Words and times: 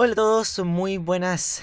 Hola 0.00 0.12
a 0.12 0.14
todos, 0.14 0.60
muy 0.60 0.96
buenas 0.96 1.60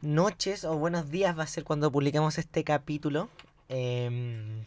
noches 0.00 0.64
o 0.64 0.74
buenos 0.78 1.10
días 1.10 1.38
va 1.38 1.42
a 1.42 1.46
ser 1.46 1.64
cuando 1.64 1.92
publiquemos 1.92 2.38
este 2.38 2.64
capítulo. 2.64 3.28
Em, 3.68 4.60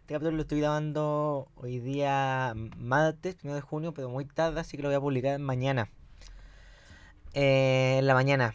este 0.00 0.12
capítulo 0.12 0.36
lo 0.36 0.42
estoy 0.42 0.60
grabando 0.60 1.48
hoy 1.56 1.78
día 1.78 2.52
martes, 2.76 3.38
1 3.42 3.54
de 3.54 3.62
junio, 3.62 3.94
pero 3.94 4.10
muy 4.10 4.26
tarde, 4.26 4.60
así 4.60 4.76
que 4.76 4.82
lo 4.82 4.90
voy 4.90 4.96
a 4.96 5.00
publicar 5.00 5.38
mañana. 5.38 5.88
Eh, 7.32 7.96
en 8.00 8.06
la 8.06 8.12
mañana. 8.12 8.54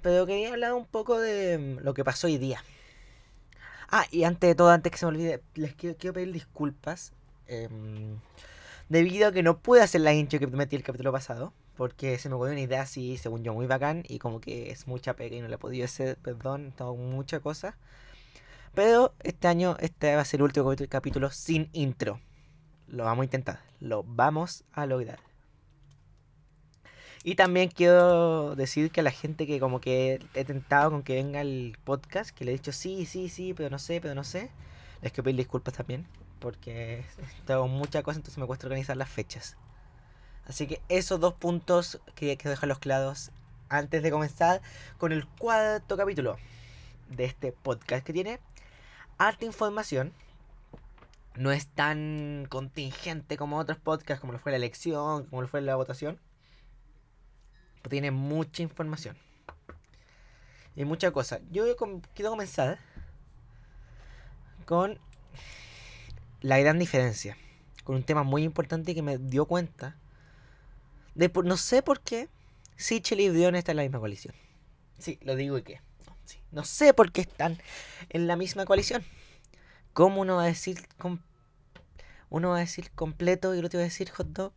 Pero 0.00 0.24
quería 0.24 0.54
hablar 0.54 0.72
un 0.72 0.86
poco 0.86 1.20
de 1.20 1.76
lo 1.82 1.92
que 1.92 2.04
pasó 2.04 2.26
hoy 2.26 2.38
día. 2.38 2.64
Ah, 3.90 4.06
y 4.10 4.24
antes 4.24 4.48
de 4.48 4.54
todo, 4.54 4.70
antes 4.70 4.90
que 4.90 4.96
se 4.96 5.04
me 5.04 5.10
olvide, 5.10 5.42
les 5.56 5.74
quiero, 5.74 6.14
pedir 6.14 6.32
disculpas. 6.32 7.12
em, 7.48 8.18
debido 8.88 9.28
a 9.28 9.32
que 9.32 9.42
no 9.42 9.58
pude 9.58 9.82
hacer 9.82 10.00
la 10.00 10.14
intro 10.14 10.38
que 10.38 10.46
metí 10.46 10.74
el 10.74 10.82
capítulo 10.82 11.12
pasado. 11.12 11.52
Porque 11.78 12.18
se 12.18 12.28
me 12.28 12.34
ocurrió 12.34 12.54
una 12.54 12.62
idea 12.62 12.82
así, 12.82 13.16
según 13.18 13.44
yo, 13.44 13.54
muy 13.54 13.66
bacán. 13.66 14.02
Y 14.08 14.18
como 14.18 14.40
que 14.40 14.72
es 14.72 14.88
mucha 14.88 15.14
pega 15.14 15.36
y 15.36 15.40
no 15.40 15.46
la 15.46 15.54
he 15.54 15.58
podido 15.58 15.84
hacer, 15.84 16.16
perdón, 16.18 16.72
tengo 16.76 16.96
muchas 16.96 17.40
cosas. 17.40 17.76
Pero 18.74 19.14
este 19.22 19.46
año, 19.46 19.76
este 19.78 20.16
va 20.16 20.22
a 20.22 20.24
ser 20.24 20.40
el 20.40 20.44
último 20.44 20.74
capítulo 20.88 21.30
sin 21.30 21.70
intro. 21.72 22.20
Lo 22.88 23.04
vamos 23.04 23.22
a 23.22 23.24
intentar, 23.26 23.60
lo 23.78 24.02
vamos 24.02 24.64
a 24.72 24.86
lograr. 24.86 25.20
Y 27.22 27.36
también 27.36 27.68
quiero 27.68 28.56
decir 28.56 28.90
que 28.90 28.98
a 29.00 29.04
la 29.04 29.12
gente 29.12 29.46
que 29.46 29.60
como 29.60 29.80
que 29.80 30.18
he 30.34 30.44
tentado 30.44 30.90
con 30.90 31.04
que 31.04 31.14
venga 31.14 31.42
el 31.42 31.78
podcast, 31.84 32.30
que 32.30 32.44
le 32.44 32.50
he 32.50 32.54
dicho 32.54 32.72
sí, 32.72 33.06
sí, 33.06 33.28
sí, 33.28 33.54
pero 33.54 33.70
no 33.70 33.78
sé, 33.78 34.00
pero 34.00 34.16
no 34.16 34.24
sé, 34.24 34.50
les 35.00 35.12
quiero 35.12 35.24
pedir 35.24 35.36
disculpas 35.36 35.74
también, 35.74 36.06
porque 36.40 37.04
tengo 37.46 37.68
muchas 37.68 38.02
cosas, 38.02 38.16
entonces 38.16 38.38
me 38.38 38.46
cuesta 38.46 38.66
organizar 38.66 38.96
las 38.96 39.08
fechas. 39.08 39.56
Así 40.48 40.66
que 40.66 40.80
esos 40.88 41.20
dos 41.20 41.34
puntos 41.34 42.00
que 42.14 42.36
quiero 42.36 42.50
dejarlos 42.50 42.78
claros 42.78 43.30
antes 43.68 44.02
de 44.02 44.10
comenzar 44.10 44.62
con 44.96 45.12
el 45.12 45.26
cuarto 45.26 45.96
capítulo 45.96 46.38
de 47.10 47.26
este 47.26 47.52
podcast 47.52 48.04
que 48.04 48.12
tiene 48.12 48.40
harta 49.18 49.44
información. 49.44 50.12
No 51.36 51.52
es 51.52 51.68
tan 51.68 52.46
contingente 52.48 53.36
como 53.36 53.58
otros 53.58 53.78
podcasts, 53.78 54.20
como 54.20 54.32
lo 54.32 54.38
fue 54.38 54.50
la 54.50 54.56
elección, 54.56 55.26
como 55.26 55.42
lo 55.42 55.48
fue 55.48 55.60
la 55.60 55.76
votación. 55.76 56.18
Pero 57.76 57.90
tiene 57.90 58.10
mucha 58.10 58.62
información. 58.62 59.16
Y 60.74 60.84
mucha 60.84 61.10
cosa. 61.10 61.40
Yo 61.50 61.64
quiero 62.14 62.30
comenzar 62.30 62.78
con 64.64 64.98
la 66.40 66.58
gran 66.58 66.78
diferencia. 66.78 67.36
Con 67.84 67.96
un 67.96 68.02
tema 68.02 68.22
muy 68.22 68.42
importante 68.42 68.94
que 68.94 69.02
me 69.02 69.18
dio 69.18 69.44
cuenta. 69.44 69.96
De 71.18 71.28
no 71.42 71.56
sé 71.56 71.82
por 71.82 71.98
qué 72.00 72.28
Sichel 72.76 73.18
y 73.18 73.28
Brion 73.28 73.56
están 73.56 73.72
en 73.72 73.76
la 73.78 73.82
misma 73.82 73.98
coalición. 73.98 74.36
Sí, 75.00 75.18
lo 75.22 75.34
digo 75.34 75.58
y 75.58 75.62
qué. 75.62 75.80
No, 76.06 76.16
sí. 76.24 76.38
No 76.52 76.64
sé 76.64 76.94
por 76.94 77.10
qué 77.10 77.22
están 77.22 77.58
en 78.10 78.28
la 78.28 78.36
misma 78.36 78.64
coalición. 78.66 79.02
¿Cómo 79.92 80.20
uno 80.20 80.36
va 80.36 80.44
a 80.44 80.46
decir 80.46 80.78
uno 82.30 82.50
va 82.50 82.58
a 82.58 82.60
decir 82.60 82.92
completo 82.92 83.52
y 83.52 83.58
el 83.58 83.64
otro 83.64 83.78
va 83.78 83.82
a 83.82 83.88
decir 83.88 84.10
hot 84.10 84.28
dog? 84.28 84.52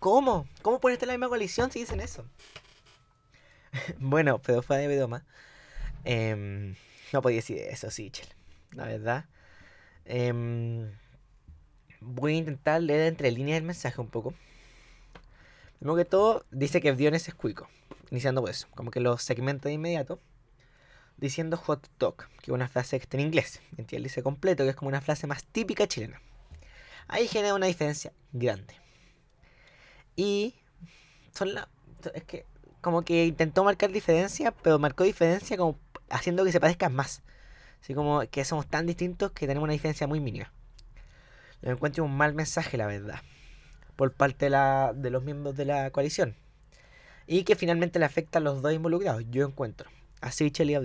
¿Cómo? 0.00 0.48
¿Cómo 0.62 0.80
pueden 0.80 0.94
estar 0.94 1.06
en 1.06 1.12
la 1.12 1.18
misma 1.18 1.28
coalición 1.28 1.70
si 1.70 1.78
dicen 1.78 2.00
eso? 2.00 2.26
bueno, 4.00 4.42
pero 4.42 4.62
fue 4.62 4.78
de 4.78 4.96
broma. 4.96 5.24
Em, 6.02 6.74
no 7.12 7.22
podía 7.22 7.36
decir 7.36 7.58
eso, 7.58 7.88
Sichel. 7.88 8.26
La 8.72 8.86
verdad. 8.86 9.26
Em, 10.06 10.90
voy 12.00 12.34
a 12.34 12.38
intentar 12.38 12.82
leer 12.82 13.06
entre 13.06 13.30
líneas 13.30 13.58
el 13.58 13.64
mensaje 13.64 14.00
un 14.00 14.08
poco. 14.08 14.34
Primero 15.80 15.96
que 15.96 16.04
todo, 16.04 16.44
dice 16.50 16.80
que 16.82 16.92
Briones 16.92 17.26
es 17.26 17.34
cuico. 17.34 17.68
Iniciando 18.10 18.42
por 18.42 18.50
eso. 18.50 18.68
Como 18.74 18.90
que 18.90 19.00
lo 19.00 19.16
segmenta 19.16 19.68
de 19.68 19.74
inmediato. 19.74 20.20
Diciendo 21.16 21.56
hot 21.56 21.88
dog, 21.98 22.16
que 22.16 22.50
es 22.50 22.54
una 22.54 22.68
frase 22.68 22.98
que 22.98 23.04
está 23.04 23.16
en 23.16 23.24
inglés. 23.24 23.60
Mientras 23.76 23.96
él 23.96 24.02
dice 24.02 24.22
completo, 24.22 24.62
que 24.64 24.70
es 24.70 24.76
como 24.76 24.90
una 24.90 25.00
frase 25.00 25.26
más 25.26 25.44
típica 25.44 25.88
chilena. 25.88 26.20
Ahí 27.08 27.26
genera 27.26 27.54
una 27.54 27.66
diferencia 27.66 28.12
grande. 28.32 28.74
Y 30.16 30.54
son 31.32 31.54
la. 31.54 31.68
Es 32.14 32.24
que 32.24 32.44
como 32.82 33.02
que 33.02 33.24
intentó 33.24 33.64
marcar 33.64 33.90
diferencia, 33.90 34.52
pero 34.52 34.78
marcó 34.78 35.04
diferencia 35.04 35.56
como 35.56 35.78
haciendo 36.10 36.44
que 36.44 36.52
se 36.52 36.60
parezcan 36.60 36.94
más. 36.94 37.22
Así 37.82 37.94
como 37.94 38.20
que 38.30 38.44
somos 38.44 38.66
tan 38.66 38.86
distintos 38.86 39.32
que 39.32 39.46
tenemos 39.46 39.64
una 39.64 39.72
diferencia 39.72 40.06
muy 40.06 40.20
mínima. 40.20 40.52
Lo 41.62 41.70
encuentro 41.70 42.04
un 42.04 42.16
mal 42.16 42.34
mensaje, 42.34 42.76
la 42.76 42.86
verdad. 42.86 43.20
Por 44.00 44.14
parte 44.14 44.46
de, 44.46 44.50
la, 44.50 44.94
de 44.96 45.10
los 45.10 45.22
miembros 45.22 45.54
de 45.58 45.66
la 45.66 45.90
coalición. 45.90 46.34
Y 47.26 47.44
que 47.44 47.54
finalmente 47.54 47.98
le 47.98 48.06
afecta 48.06 48.38
a 48.38 48.40
los 48.40 48.62
dos 48.62 48.72
involucrados, 48.72 49.24
yo 49.30 49.46
encuentro. 49.46 49.90
A 50.22 50.32
Sichel 50.32 50.70
y 50.70 50.74
a. 50.74 50.80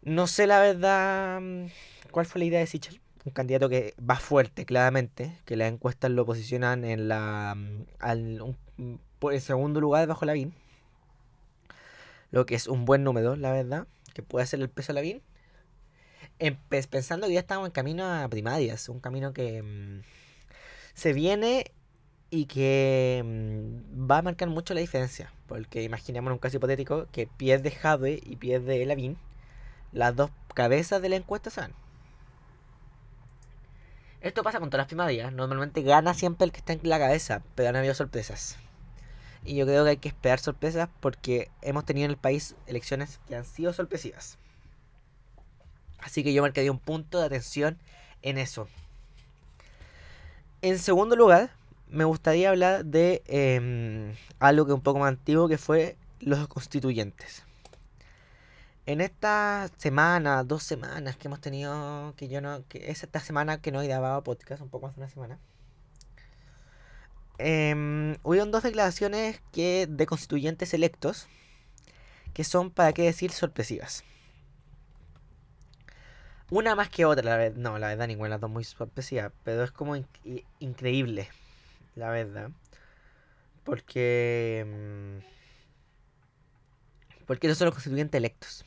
No 0.00 0.26
sé 0.26 0.46
la 0.46 0.58
verdad 0.58 1.38
mm, 1.42 1.66
cuál 2.12 2.24
fue 2.24 2.38
la 2.38 2.44
idea 2.46 2.60
de 2.60 2.66
Sichel. 2.66 2.98
Un 3.26 3.32
candidato 3.32 3.68
que 3.68 3.94
va 4.00 4.16
fuerte, 4.16 4.64
claramente. 4.64 5.38
Que 5.44 5.54
las 5.54 5.70
encuestas 5.70 6.10
lo 6.10 6.24
posicionan 6.24 6.86
en 6.86 7.08
la 7.08 7.52
mm, 7.54 7.84
al, 7.98 8.56
mm, 8.78 8.94
por 9.18 9.34
el 9.34 9.42
segundo 9.42 9.82
lugar 9.82 10.08
bajo 10.08 10.24
Lavín. 10.24 10.54
Lo 12.30 12.46
que 12.46 12.54
es 12.54 12.68
un 12.68 12.86
buen 12.86 13.04
número, 13.04 13.36
la 13.36 13.52
verdad. 13.52 13.86
Que 14.14 14.22
puede 14.22 14.44
hacer 14.44 14.62
el 14.62 14.70
peso 14.70 14.92
a 14.92 14.94
Lavín. 14.94 15.20
Empe- 16.38 16.86
pensando 16.88 17.26
que 17.26 17.34
ya 17.34 17.40
estamos 17.40 17.66
en 17.66 17.72
camino 17.72 18.04
a 18.04 18.28
primarias. 18.28 18.88
Un 18.88 19.00
camino 19.00 19.32
que 19.32 19.62
mm, 19.62 20.02
se 20.94 21.12
viene 21.12 21.72
y 22.30 22.46
que 22.46 23.22
mm, 23.24 24.10
va 24.10 24.18
a 24.18 24.22
marcar 24.22 24.48
mucho 24.48 24.74
la 24.74 24.80
diferencia. 24.80 25.32
Porque 25.46 25.82
imaginemos 25.82 26.32
un 26.32 26.38
caso 26.38 26.56
hipotético 26.56 27.06
que 27.12 27.26
pierde 27.26 27.70
Jadwe 27.70 28.20
y 28.24 28.36
pierde 28.36 28.84
Lavín. 28.86 29.16
Las 29.92 30.14
dos 30.16 30.30
cabezas 30.54 31.00
de 31.02 31.08
la 31.08 31.16
encuesta 31.16 31.50
se 31.50 31.60
van. 31.60 31.72
Esto 34.20 34.42
pasa 34.42 34.58
con 34.60 34.70
todas 34.70 34.82
las 34.82 34.86
primarias. 34.88 35.32
Normalmente 35.32 35.82
gana 35.82 36.12
siempre 36.14 36.44
el 36.46 36.52
que 36.52 36.58
está 36.58 36.72
en 36.72 36.80
la 36.82 36.98
cabeza, 36.98 37.42
pero 37.54 37.68
han 37.68 37.76
habido 37.76 37.94
sorpresas. 37.94 38.56
Y 39.44 39.54
yo 39.56 39.64
creo 39.66 39.84
que 39.84 39.90
hay 39.90 39.96
que 39.98 40.08
esperar 40.08 40.40
sorpresas 40.40 40.88
porque 41.00 41.50
hemos 41.62 41.84
tenido 41.84 42.06
en 42.06 42.10
el 42.10 42.16
país 42.16 42.56
elecciones 42.66 43.20
que 43.28 43.36
han 43.36 43.44
sido 43.44 43.72
sorpresivas. 43.72 44.38
Así 45.98 46.22
que 46.22 46.32
yo 46.32 46.42
marcaría 46.42 46.70
un 46.70 46.78
punto 46.78 47.18
de 47.18 47.26
atención 47.26 47.78
en 48.22 48.38
eso. 48.38 48.68
En 50.62 50.78
segundo 50.78 51.16
lugar, 51.16 51.50
me 51.88 52.04
gustaría 52.04 52.50
hablar 52.50 52.84
de 52.84 53.22
em, 53.26 54.14
algo 54.38 54.66
que 54.66 54.72
es 54.72 54.76
un 54.76 54.82
poco 54.82 54.98
más 54.98 55.08
antiguo, 55.08 55.48
que 55.48 55.58
fue 55.58 55.96
los 56.20 56.48
constituyentes. 56.48 57.44
En 58.86 59.00
esta 59.00 59.68
semana, 59.78 60.44
dos 60.44 60.62
semanas 60.62 61.16
que 61.16 61.28
hemos 61.28 61.40
tenido, 61.40 62.14
que 62.16 62.28
yo 62.28 62.40
no, 62.40 62.64
que 62.68 62.90
es 62.90 63.02
esta 63.02 63.20
semana 63.20 63.60
que 63.60 63.72
no 63.72 63.82
he 63.82 63.86
grabado 63.86 64.22
podcast, 64.22 64.62
un 64.62 64.68
poco 64.68 64.86
más 64.86 64.96
de 64.96 65.02
una 65.02 65.10
semana. 65.10 65.38
Eh, 67.38 68.16
hubieron 68.22 68.50
dos 68.50 68.62
declaraciones 68.62 69.40
que 69.52 69.86
de 69.88 70.06
constituyentes 70.06 70.72
electos 70.72 71.28
que 72.32 72.44
son, 72.44 72.70
para 72.70 72.92
qué 72.92 73.02
decir, 73.02 73.32
sorpresivas. 73.32 74.04
Una 76.50 76.74
más 76.74 76.88
que 76.88 77.04
otra, 77.04 77.24
la 77.24 77.36
verdad. 77.36 77.56
No, 77.56 77.78
la 77.78 77.88
verdad, 77.88 78.06
ninguna 78.08 78.26
de 78.28 78.30
las 78.30 78.40
dos 78.40 78.50
muy 78.50 78.64
sorpresiva. 78.64 79.32
Pero 79.44 79.64
es 79.64 79.72
como 79.72 79.96
increíble, 80.60 81.28
la 81.96 82.10
verdad. 82.10 82.50
Porque. 83.64 84.64
mm, 84.66 85.18
Porque 87.26 87.48
no 87.48 87.54
son 87.54 87.66
los 87.66 87.74
constituyentes 87.74 88.18
electos. 88.18 88.64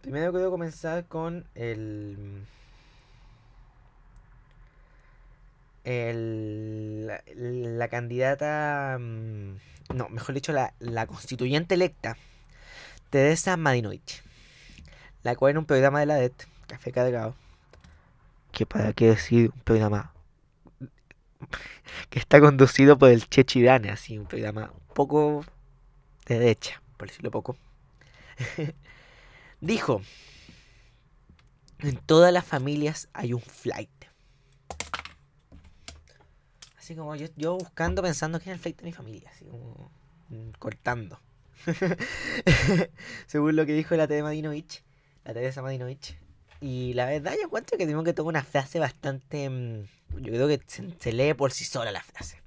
Primero 0.00 0.32
quiero 0.32 0.50
comenzar 0.50 1.04
con 1.06 1.44
el. 1.54 2.46
el 5.84 7.06
la, 7.06 7.22
la 7.34 7.88
candidata. 7.88 8.96
mm, 9.00 9.56
No, 9.94 10.08
mejor 10.08 10.34
dicho, 10.34 10.52
la, 10.52 10.74
la 10.80 11.06
constituyente 11.06 11.74
electa, 11.74 12.16
Teresa 13.10 13.56
Marinovich. 13.58 14.22
La 15.26 15.34
cual 15.34 15.50
en 15.50 15.58
un 15.58 15.64
programa 15.64 15.98
de 15.98 16.06
la 16.06 16.14
DET, 16.14 16.46
Café 16.68 16.92
Cargado. 16.92 17.34
Que 18.52 18.64
para 18.64 18.92
qué 18.92 19.08
decir, 19.08 19.50
un 19.52 19.60
programa 19.62 20.14
que 22.10 22.20
está 22.20 22.40
conducido 22.40 22.96
por 22.96 23.10
el 23.10 23.28
Chechi 23.28 23.60
Dane, 23.60 23.90
así, 23.90 24.16
un 24.16 24.26
programa 24.26 24.70
un 24.72 24.94
poco 24.94 25.44
de 26.26 26.38
derecha, 26.38 26.80
por 26.96 27.08
decirlo 27.08 27.32
poco. 27.32 27.56
Dijo: 29.60 30.00
En 31.80 31.96
todas 31.96 32.32
las 32.32 32.44
familias 32.44 33.08
hay 33.12 33.32
un 33.32 33.40
flight. 33.40 34.04
Así 36.78 36.94
como 36.94 37.16
yo, 37.16 37.26
yo 37.36 37.58
buscando, 37.58 38.00
pensando 38.00 38.38
que 38.38 38.50
era 38.50 38.54
el 38.54 38.60
flight 38.60 38.78
de 38.78 38.84
mi 38.84 38.92
familia, 38.92 39.28
así 39.34 39.44
como 39.44 39.90
mm, 40.28 40.50
cortando. 40.60 41.18
Según 43.26 43.56
lo 43.56 43.66
que 43.66 43.72
dijo 43.72 43.96
la 43.96 44.06
Teresa 44.06 44.22
Madinovich, 44.22 44.85
la 45.26 45.34
Teresa 45.34 45.62
Madinovich. 45.62 46.16
Y 46.60 46.94
la 46.94 47.06
verdad 47.06 47.34
yo 47.34 47.44
encuentro 47.46 47.76
que 47.76 47.86
tengo 47.86 48.02
que 48.04 48.14
tomar 48.14 48.30
una 48.30 48.44
frase 48.44 48.78
bastante... 48.78 49.50
mm, 49.50 49.84
Yo 50.22 50.32
creo 50.32 50.48
que 50.48 50.60
se, 50.66 50.88
se 50.98 51.12
lee 51.12 51.34
por 51.34 51.52
sí 51.52 51.64
sola 51.64 51.92
la 51.92 52.02
frase. 52.02 52.42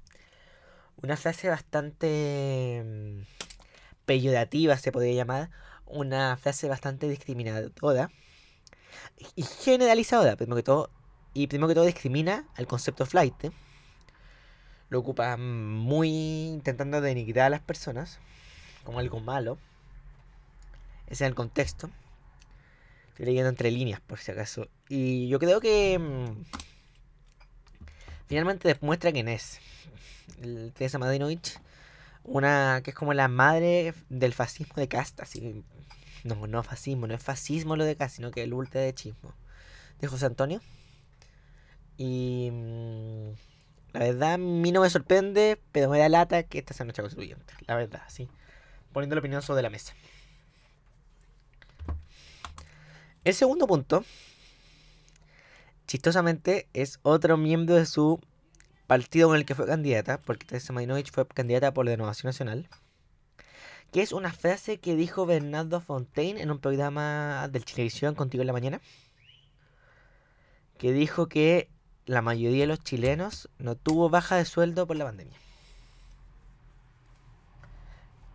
una 1.02 1.16
frase 1.16 1.48
bastante 1.48 2.82
mm, 2.84 3.22
peyorativa, 4.06 4.76
se 4.76 4.92
podría 4.92 5.14
llamar, 5.14 5.50
una 5.86 6.36
frase 6.36 6.68
bastante 6.68 7.08
discriminadora 7.08 8.10
y 9.36 9.42
generalizadora, 9.42 10.36
primero 10.36 10.56
que 10.56 10.62
todo, 10.62 10.90
y 11.34 11.46
primero 11.46 11.68
que 11.68 11.74
todo 11.74 11.84
discrimina 11.84 12.46
al 12.56 12.66
concepto 12.66 13.06
flight. 13.06 13.44
¿eh? 13.44 13.52
Lo 14.88 14.98
ocupa 15.00 15.36
muy 15.36 16.08
intentando 16.48 17.00
denigrar 17.00 17.46
a 17.46 17.50
las 17.50 17.60
personas 17.60 18.18
como 18.84 18.98
algo 18.98 19.20
malo. 19.20 19.58
Ese 21.06 21.24
es 21.24 21.28
el 21.28 21.34
contexto. 21.34 21.90
Leyendo 23.20 23.50
entre 23.50 23.70
líneas, 23.70 24.00
por 24.00 24.18
si 24.18 24.32
acaso. 24.32 24.68
Y 24.88 25.28
yo 25.28 25.38
creo 25.38 25.60
que 25.60 25.98
mm, 25.98 26.42
finalmente 28.26 28.68
demuestra 28.68 29.12
quién 29.12 29.28
es. 29.28 29.60
Teresa 30.74 30.98
Madinovich, 30.98 31.58
una 32.24 32.80
que 32.82 32.90
es 32.90 32.96
como 32.96 33.12
la 33.12 33.28
madre 33.28 33.92
del 34.08 34.32
fascismo 34.32 34.74
de 34.76 34.88
casta, 34.88 35.24
así. 35.24 35.62
No, 36.24 36.46
no 36.46 36.62
fascismo, 36.62 37.06
no 37.06 37.14
es 37.14 37.22
fascismo 37.22 37.76
lo 37.76 37.84
de 37.84 37.96
casta, 37.96 38.16
sino 38.16 38.30
que 38.30 38.42
el 38.42 38.54
ultra 38.54 38.80
de 38.80 38.94
chismo. 38.94 39.34
De 40.00 40.08
José 40.08 40.24
Antonio. 40.24 40.62
Y 41.98 42.48
mm, 42.50 43.32
la 43.92 44.00
verdad, 44.00 44.32
a 44.34 44.38
mí 44.38 44.72
no 44.72 44.80
me 44.80 44.88
sorprende, 44.88 45.60
pero 45.72 45.90
me 45.90 45.98
da 45.98 46.08
lata 46.08 46.42
que 46.44 46.58
esta 46.58 46.72
sea 46.72 46.84
nuestra 46.84 47.02
constituyente. 47.02 47.52
La 47.66 47.74
verdad, 47.74 48.02
sí. 48.08 48.28
Poniendo 48.94 49.14
la 49.14 49.20
opinión 49.20 49.42
sobre 49.42 49.62
la 49.62 49.68
mesa. 49.68 49.92
El 53.22 53.34
segundo 53.34 53.66
punto, 53.66 54.02
chistosamente, 55.86 56.68
es 56.72 57.00
otro 57.02 57.36
miembro 57.36 57.74
de 57.74 57.84
su 57.84 58.18
partido 58.86 59.28
con 59.28 59.36
el 59.36 59.44
que 59.44 59.54
fue 59.54 59.66
candidata, 59.66 60.22
porque 60.22 60.46
Teresa 60.46 60.72
Marinovich 60.72 61.12
fue 61.12 61.26
candidata 61.28 61.74
por 61.74 61.84
la 61.84 61.90
Renovación 61.90 62.28
Nacional, 62.28 62.68
que 63.92 64.00
es 64.00 64.12
una 64.12 64.32
frase 64.32 64.78
que 64.78 64.96
dijo 64.96 65.26
Bernardo 65.26 65.82
Fontaine 65.82 66.40
en 66.40 66.50
un 66.50 66.60
programa 66.60 67.46
del 67.52 67.66
Televisión 67.66 68.14
Contigo 68.14 68.40
en 68.40 68.46
la 68.46 68.54
Mañana, 68.54 68.80
que 70.78 70.92
dijo 70.92 71.28
que 71.28 71.68
la 72.06 72.22
mayoría 72.22 72.62
de 72.62 72.68
los 72.68 72.82
chilenos 72.82 73.50
no 73.58 73.74
tuvo 73.76 74.08
baja 74.08 74.36
de 74.36 74.46
sueldo 74.46 74.86
por 74.86 74.96
la 74.96 75.04
pandemia. 75.04 75.36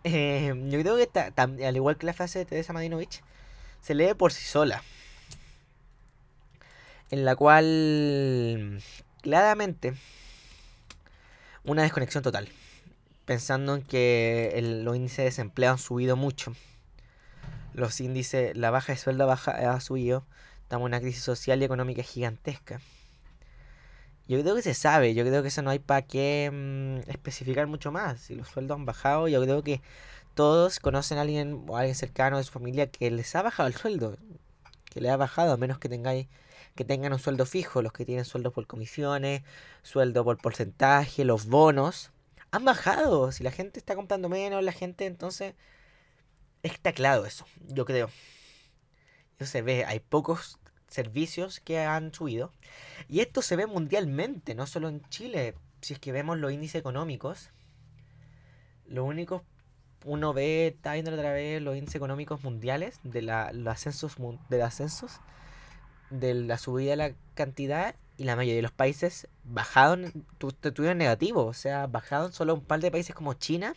Eh, 0.03 0.53
yo 0.69 0.79
creo 0.79 0.95
que 0.95 1.65
al 1.65 1.75
igual 1.75 1.97
que 1.97 2.05
la 2.05 2.13
frase 2.13 2.37
de 2.37 2.45
Teresa 2.45 2.71
Marinovich, 2.71 3.23
se 3.85 3.93
lee 3.93 4.15
por 4.15 4.33
sí 4.33 4.43
sola. 4.43 4.81
En 7.11 7.23
la 7.23 7.35
cual 7.35 8.81
claramente 9.21 9.93
una 11.63 11.83
desconexión 11.83 12.23
total. 12.23 12.49
Pensando 13.25 13.75
en 13.75 13.83
que 13.83 14.59
los 14.83 14.95
índices 14.95 15.17
de 15.17 15.23
desempleo 15.25 15.69
han 15.69 15.77
subido 15.77 16.15
mucho. 16.15 16.55
Los 17.75 18.01
índices, 18.01 18.57
la 18.57 18.71
baja 18.71 18.93
de 18.93 18.97
sueldo 18.97 19.27
baja, 19.27 19.51
ha 19.51 19.79
subido. 19.81 20.25
Estamos 20.63 20.87
en 20.87 20.93
una 20.93 20.99
crisis 20.99 21.21
social 21.21 21.61
y 21.61 21.65
económica 21.65 22.01
gigantesca. 22.01 22.81
Yo 24.27 24.41
creo 24.41 24.55
que 24.55 24.63
se 24.63 24.73
sabe, 24.73 25.13
yo 25.13 25.23
creo 25.23 25.43
que 25.43 25.49
eso 25.49 25.61
no 25.61 25.69
hay 25.69 25.77
para 25.77 26.01
qué 26.01 26.49
mm, 26.51 27.07
especificar 27.11 27.67
mucho 27.67 27.91
más. 27.91 28.19
Si 28.19 28.33
los 28.33 28.47
sueldos 28.47 28.79
han 28.79 28.85
bajado, 28.85 29.27
yo 29.27 29.39
creo 29.43 29.61
que 29.61 29.81
todos 30.35 30.79
conocen 30.79 31.17
a 31.17 31.21
alguien 31.21 31.65
o 31.67 31.77
a 31.77 31.79
alguien 31.79 31.95
cercano 31.95 32.37
de 32.37 32.43
su 32.43 32.51
familia 32.51 32.91
que 32.91 33.09
les 33.09 33.35
ha 33.35 33.41
bajado 33.41 33.67
el 33.67 33.75
sueldo, 33.75 34.17
que 34.91 35.01
le 35.01 35.09
ha 35.09 35.17
bajado, 35.17 35.53
a 35.53 35.57
menos 35.57 35.79
que 35.79 35.89
tengáis 35.89 36.27
que 36.75 36.83
tengan 36.83 37.13
un 37.13 37.19
sueldo 37.19 37.45
fijo, 37.45 37.81
los 37.81 37.93
que 37.93 38.05
tienen 38.05 38.25
sueldos 38.25 38.53
por 38.53 38.67
comisiones, 38.67 39.43
sueldo 39.81 40.23
por 40.25 40.37
porcentaje, 40.37 41.23
los 41.23 41.47
bonos, 41.47 42.11
han 42.51 42.65
bajado. 42.65 43.31
Si 43.31 43.43
la 43.43 43.51
gente 43.51 43.79
está 43.79 43.95
comprando 43.95 44.29
menos, 44.29 44.61
la 44.63 44.73
gente 44.73 45.05
entonces 45.05 45.55
está 46.63 46.91
claro 46.91 47.25
eso, 47.25 47.45
yo 47.67 47.85
creo. 47.85 48.09
Eso 49.39 49.51
se 49.51 49.61
ve, 49.61 49.85
hay 49.85 49.99
pocos 49.99 50.59
servicios 50.87 51.61
que 51.61 51.79
han 51.79 52.13
subido. 52.13 52.51
Y 53.07 53.21
esto 53.21 53.41
se 53.41 53.55
ve 53.55 53.67
mundialmente, 53.67 54.53
no 54.53 54.67
solo 54.67 54.89
en 54.89 55.01
Chile. 55.09 55.55
Si 55.81 55.93
es 55.93 55.99
que 55.99 56.11
vemos 56.11 56.37
los 56.37 56.51
índices 56.51 56.79
económicos, 56.79 57.51
los 58.85 59.05
únicos 59.05 59.43
uno 60.05 60.33
ve, 60.33 60.67
está 60.67 60.93
viendo 60.93 61.11
otra 61.11 61.33
vez 61.33 61.61
los 61.61 61.75
índices 61.75 61.95
económicos 61.95 62.43
mundiales 62.43 62.99
de 63.03 63.23
la, 63.23 63.51
los 63.51 63.73
ascensos 63.73 64.15
de 64.49 64.63
ascensos, 64.63 65.19
de 66.11 66.35
la 66.35 66.57
subida 66.57 66.91
de 66.91 66.95
la 66.95 67.11
cantidad 67.33 67.95
y 68.15 68.23
la 68.23 68.35
mayoría 68.35 68.57
de 68.57 68.61
los 68.61 68.71
países 68.71 69.27
bajaron, 69.43 70.25
tuvieron 70.37 70.99
negativo, 70.99 71.45
o 71.45 71.53
sea, 71.53 71.87
bajaron 71.87 72.31
solo 72.31 72.53
un 72.53 72.61
par 72.61 72.79
de 72.79 72.91
países 72.91 73.15
como 73.15 73.33
China, 73.33 73.73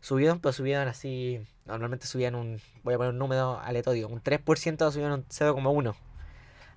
subieron, 0.00 0.40
pero 0.40 0.52
subieron 0.52 0.88
así, 0.88 1.40
normalmente 1.64 2.06
subían 2.06 2.34
un, 2.34 2.60
voy 2.82 2.94
a 2.94 2.98
poner 2.98 3.12
un 3.12 3.18
número 3.18 3.60
aleatorio, 3.60 4.08
un 4.08 4.22
3% 4.22 4.90
subieron 4.90 5.12
un 5.12 5.24
0,1, 5.26 5.94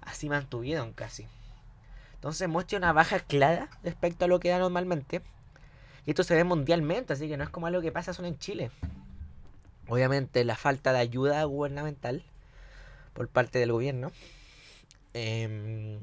así 0.02 0.30
mantuvieron 0.30 0.94
casi. 0.94 1.28
Entonces 2.14 2.48
muestra 2.48 2.78
una 2.78 2.94
baja 2.94 3.20
clara 3.20 3.70
respecto 3.84 4.26
a 4.26 4.28
lo 4.28 4.40
que 4.40 4.50
da 4.50 4.60
normalmente. 4.60 5.22
Y 6.06 6.12
esto 6.12 6.24
se 6.24 6.36
ve 6.36 6.44
mundialmente, 6.44 7.14
así 7.14 7.28
que 7.28 7.38
no 7.38 7.44
es 7.44 7.50
como 7.50 7.68
algo 7.68 7.82
que 7.82 7.92
pasa 7.92 8.14
solo 8.14 8.28
en 8.28 8.38
Chile. 8.38 8.72
Obviamente 9.88 10.44
la 10.44 10.56
falta 10.56 10.94
de 10.94 11.00
ayuda 11.00 11.44
gubernamental 11.44 12.24
por 13.14 13.28
parte 13.30 13.60
del 13.60 13.72
gobierno 13.72 14.12
em, 15.14 16.00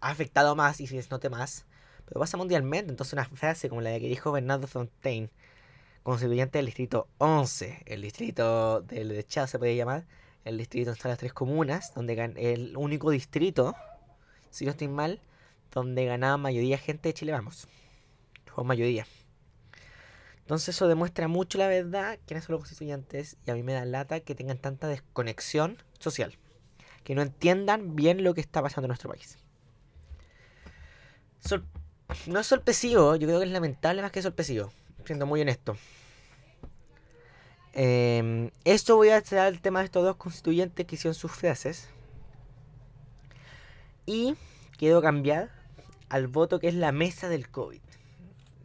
ha 0.00 0.10
afectado 0.10 0.56
más 0.56 0.80
y 0.80 0.86
si 0.86 0.98
es 0.98 1.10
note 1.10 1.30
más. 1.30 1.64
Pero 2.06 2.20
pasa 2.20 2.36
mundialmente. 2.36 2.90
Entonces 2.90 3.14
una 3.14 3.24
frase 3.24 3.68
como 3.68 3.80
la 3.80 3.98
que 3.98 4.08
dijo 4.08 4.32
Bernardo 4.32 4.66
Fontaine, 4.66 5.30
constituyente 6.02 6.58
del 6.58 6.66
distrito 6.66 7.08
11, 7.18 7.82
el 7.86 8.02
distrito 8.02 8.80
del 8.82 9.08
Dechado 9.08 9.46
se 9.46 9.58
puede 9.58 9.74
llamar, 9.74 10.04
el 10.44 10.58
distrito 10.58 10.92
están 10.92 11.10
las 11.10 11.18
tres 11.18 11.32
comunas, 11.32 11.92
donde 11.94 12.14
el 12.36 12.76
único 12.76 13.10
distrito, 13.10 13.74
si 14.50 14.64
no 14.64 14.70
estoy 14.70 14.88
mal, 14.88 15.20
donde 15.72 16.04
ganaba 16.04 16.36
mayoría 16.36 16.78
gente 16.78 17.08
de 17.08 17.14
Chile, 17.14 17.32
vamos. 17.32 17.66
Fue 18.46 18.62
mayoría. 18.64 19.06
Entonces 20.46 20.76
eso 20.76 20.86
demuestra 20.86 21.26
mucho 21.26 21.58
la 21.58 21.66
verdad 21.66 22.20
quiénes 22.24 22.44
son 22.44 22.52
los 22.52 22.60
constituyentes 22.60 23.36
y 23.44 23.50
a 23.50 23.54
mí 23.54 23.64
me 23.64 23.72
da 23.72 23.84
lata 23.84 24.20
que 24.20 24.36
tengan 24.36 24.58
tanta 24.58 24.86
desconexión 24.86 25.76
social, 25.98 26.38
que 27.02 27.16
no 27.16 27.22
entiendan 27.22 27.96
bien 27.96 28.22
lo 28.22 28.32
que 28.32 28.42
está 28.42 28.62
pasando 28.62 28.86
en 28.86 28.90
nuestro 28.90 29.10
país. 29.10 29.38
no 32.28 32.38
es 32.38 32.46
sorpresivo, 32.46 33.16
yo 33.16 33.26
creo 33.26 33.40
que 33.40 33.46
es 33.46 33.50
lamentable 33.50 34.02
más 34.02 34.12
que 34.12 34.22
sorpresivo, 34.22 34.70
siendo 35.04 35.26
muy 35.26 35.40
honesto. 35.40 35.76
Eh, 37.72 38.52
esto 38.64 38.94
voy 38.94 39.08
a 39.08 39.16
hacer 39.16 39.44
el 39.52 39.60
tema 39.60 39.80
de 39.80 39.86
estos 39.86 40.04
dos 40.04 40.14
constituyentes 40.14 40.86
que 40.86 40.94
hicieron 40.94 41.16
sus 41.16 41.32
frases. 41.32 41.88
Y 44.06 44.36
quiero 44.78 45.02
cambiar 45.02 45.50
al 46.08 46.28
voto 46.28 46.60
que 46.60 46.68
es 46.68 46.74
la 46.74 46.92
mesa 46.92 47.28
del 47.28 47.50
COVID. 47.50 47.82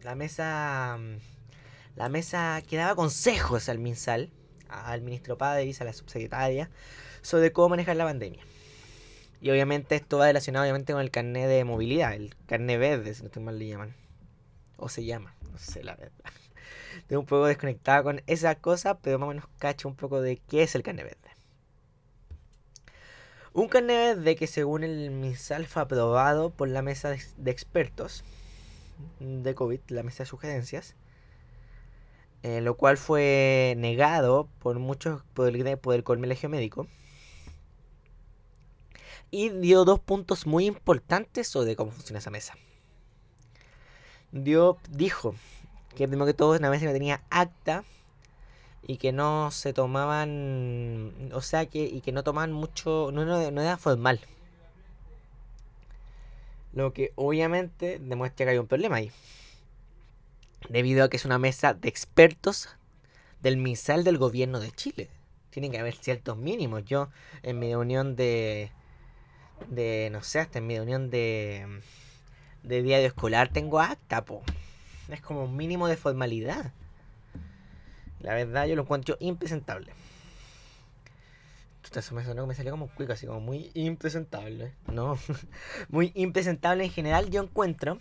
La 0.04 0.14
mesa 0.14 1.00
la 1.96 2.10
mesa 2.10 2.62
que 2.68 2.78
daba 2.78 2.96
consejos 2.96 3.70
al 3.70 3.80
MinSal, 3.80 4.32
al 4.70 5.02
ministro 5.02 5.38
Padres, 5.38 5.82
a 5.82 5.86
la 5.86 5.94
subsecretaria, 5.94 6.70
sobre 7.22 7.52
cómo 7.52 7.70
manejar 7.70 7.96
la 7.96 8.06
pandemia. 8.06 8.44
Y 9.42 9.50
obviamente 9.50 9.96
esto 9.96 10.20
va 10.20 10.28
relacionado 10.28 10.64
obviamente 10.64 10.94
con 10.94 11.02
el 11.02 11.12
carnet 11.12 11.48
de 11.48 11.64
movilidad, 11.64 12.14
el 12.14 12.36
carnet 12.46 12.80
verde, 12.80 13.14
si 13.14 13.22
no 13.22 13.28
estoy 13.28 13.44
mal 13.44 13.58
le 13.58 13.68
llaman. 13.68 13.96
O 14.78 14.88
se 14.88 15.04
llama, 15.04 15.36
no 15.52 15.58
sé 15.58 15.84
la 15.84 15.96
verdad. 15.96 16.32
Estoy 16.98 17.18
un 17.18 17.26
poco 17.26 17.46
desconectada 17.46 18.04
con 18.04 18.22
esa 18.28 18.56
cosa, 18.56 19.00
pero 19.00 19.18
más 19.18 19.28
o 19.28 19.30
menos 19.30 19.46
cacho 19.58 19.88
un 19.88 19.96
poco 19.96 20.22
de 20.22 20.38
qué 20.38 20.64
es 20.64 20.76
el 20.76 20.84
carnet 20.84 21.06
verde. 21.06 21.32
Un 23.54 23.68
carnet 23.68 24.16
verde 24.16 24.36
que 24.36 24.48
según 24.48 24.84
el 24.84 25.12
MinSal 25.12 25.66
fue 25.66 25.82
aprobado 25.82 26.52
por 26.52 26.70
la 26.70 26.82
mesa 26.82 27.10
de 27.10 27.52
expertos 27.52 28.24
de 29.20 29.56
COVID, 29.56 29.80
la 29.90 30.04
mesa 30.04 30.24
de 30.24 30.28
sugerencias, 30.28 30.96
eh, 32.44 32.62
lo 32.62 32.76
cual 32.76 32.98
fue 32.98 33.76
negado 33.78 34.48
por 34.60 34.80
muchos 34.80 35.22
por 35.34 35.48
el, 35.48 35.78
por 35.78 35.96
el 35.96 36.04
Colegio 36.04 36.50
Médico. 36.50 36.88
Y 39.30 39.50
dio 39.50 39.86
dos 39.86 40.00
puntos 40.00 40.46
muy 40.46 40.66
importantes 40.66 41.48
sobre 41.48 41.76
cómo 41.76 41.92
funciona 41.92 42.20
esa 42.20 42.32
mesa. 42.32 42.56
Dio, 44.32 44.78
dijo 44.90 45.36
que 45.96 46.08
primero 46.08 46.26
que 46.26 46.34
todo 46.34 46.58
una 46.58 46.70
mesa 46.70 46.86
no 46.86 46.94
tenía 46.94 47.22
acta 47.30 47.84
y 48.88 48.98
que 48.98 49.12
no 49.12 49.52
se 49.52 49.74
tomaban, 49.74 51.32
o 51.34 51.42
sea 51.42 51.66
que, 51.68 51.84
y 51.84 52.02
que 52.02 52.12
no 52.12 52.24
tomaban 52.24 52.52
mucho, 52.52 53.12
no, 53.14 53.24
no, 53.26 53.52
no 53.52 53.62
era 53.62 53.78
formal. 53.78 54.20
Lo 56.74 56.92
que 56.94 57.12
obviamente 57.16 58.00
demuestra 58.00 58.46
que 58.46 58.52
hay 58.52 58.58
un 58.58 58.68
problema 58.68 58.98
ahí 58.98 59.12
debido 60.70 61.04
a 61.04 61.10
que 61.10 61.18
es 61.18 61.26
una 61.26 61.38
mesa 61.38 61.74
de 61.74 61.90
expertos 61.90 62.70
del 63.42 63.58
MISAL 63.58 64.04
del 64.04 64.18
gobierno 64.18 64.60
de 64.60 64.72
Chile. 64.72 65.10
Tienen 65.50 65.72
que 65.72 65.80
haber 65.80 65.96
ciertos 65.96 66.38
mínimos. 66.38 66.86
Yo 66.86 67.10
en 67.44 67.60
mi 67.60 67.70
reunión 67.70 68.16
de, 68.16 68.72
de 69.70 70.10
no 70.12 70.24
sé, 70.24 70.40
hasta 70.40 70.60
en 70.60 70.68
mi 70.68 70.76
reunión 70.76 71.10
de, 71.10 71.82
de 72.64 72.82
diario 72.82 73.08
escolar 73.08 73.50
tengo 73.52 73.80
acta, 73.80 74.24
po. 74.24 74.42
Es 75.10 75.22
como 75.22 75.44
un 75.44 75.58
mínimo 75.58 75.88
de 75.88 75.98
formalidad. 75.98 76.72
La 78.22 78.34
verdad 78.36 78.68
yo 78.68 78.76
lo 78.76 78.84
encuentro 78.84 79.18
impresentable. 79.20 79.94
Eso 81.94 82.16
me 82.16 82.24
sonó 82.24 82.48
me 82.48 82.56
salió 82.56 82.72
como 82.72 82.88
cuico, 82.88 83.12
así 83.12 83.28
como 83.28 83.42
muy 83.42 83.70
impresentable. 83.74 84.72
No, 84.88 85.18
muy 85.90 86.14
impresentable 86.16 86.86
en 86.86 86.92
general 86.92 87.30
yo 87.30 87.44
encuentro. 87.44 88.00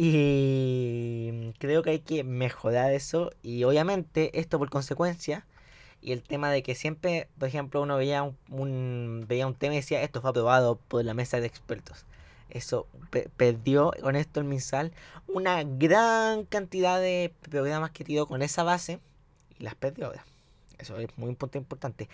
Y 0.00 1.54
creo 1.58 1.82
que 1.82 1.90
hay 1.90 1.98
que 1.98 2.22
mejorar 2.22 2.92
eso. 2.92 3.32
Y 3.42 3.64
obviamente 3.64 4.38
esto 4.38 4.56
por 4.56 4.70
consecuencia. 4.70 5.44
Y 6.00 6.12
el 6.12 6.22
tema 6.22 6.52
de 6.52 6.62
que 6.62 6.76
siempre, 6.76 7.28
por 7.36 7.48
ejemplo, 7.48 7.82
uno 7.82 7.96
veía 7.96 8.22
un, 8.22 9.24
veía 9.26 9.48
un 9.48 9.56
tema 9.56 9.74
y 9.74 9.78
decía, 9.78 10.00
esto 10.02 10.20
fue 10.20 10.30
aprobado 10.30 10.76
por 10.76 11.04
la 11.04 11.14
mesa 11.14 11.40
de 11.40 11.48
expertos. 11.48 12.06
Eso 12.48 12.86
perdió 13.36 13.92
con 14.00 14.14
esto 14.14 14.38
el 14.38 14.46
MinSal 14.46 14.92
una 15.26 15.64
gran 15.64 16.44
cantidad 16.44 17.00
de 17.00 17.34
programas 17.50 17.90
que 17.90 18.04
tiró 18.04 18.26
con 18.26 18.40
esa 18.42 18.62
base 18.62 19.00
y 19.58 19.64
las 19.64 19.74
perdió 19.74 20.06
ahora. 20.06 20.24
Eso 20.78 20.96
es 20.98 21.08
muy 21.18 21.30
importante. 21.30 22.08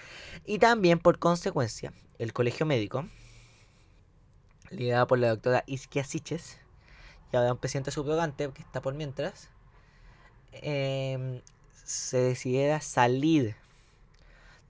Y 0.47 0.59
también, 0.59 0.99
por 0.99 1.19
consecuencia, 1.19 1.93
el 2.19 2.33
colegio 2.33 2.65
médico, 2.65 3.07
liderado 4.71 5.07
por 5.07 5.19
la 5.19 5.29
doctora 5.29 5.65
Isquia 5.67 6.03
Siches, 6.03 6.64
y 7.35 7.37
ahora 7.37 7.53
un 7.53 7.59
presidente 7.59 7.91
subrogante 7.91 8.49
que 8.53 8.63
está 8.63 8.81
por 8.81 8.95
mientras, 8.95 9.49
em, 10.53 11.43
se 11.85 12.19
decidiera 12.19 12.81
salir 12.81 13.57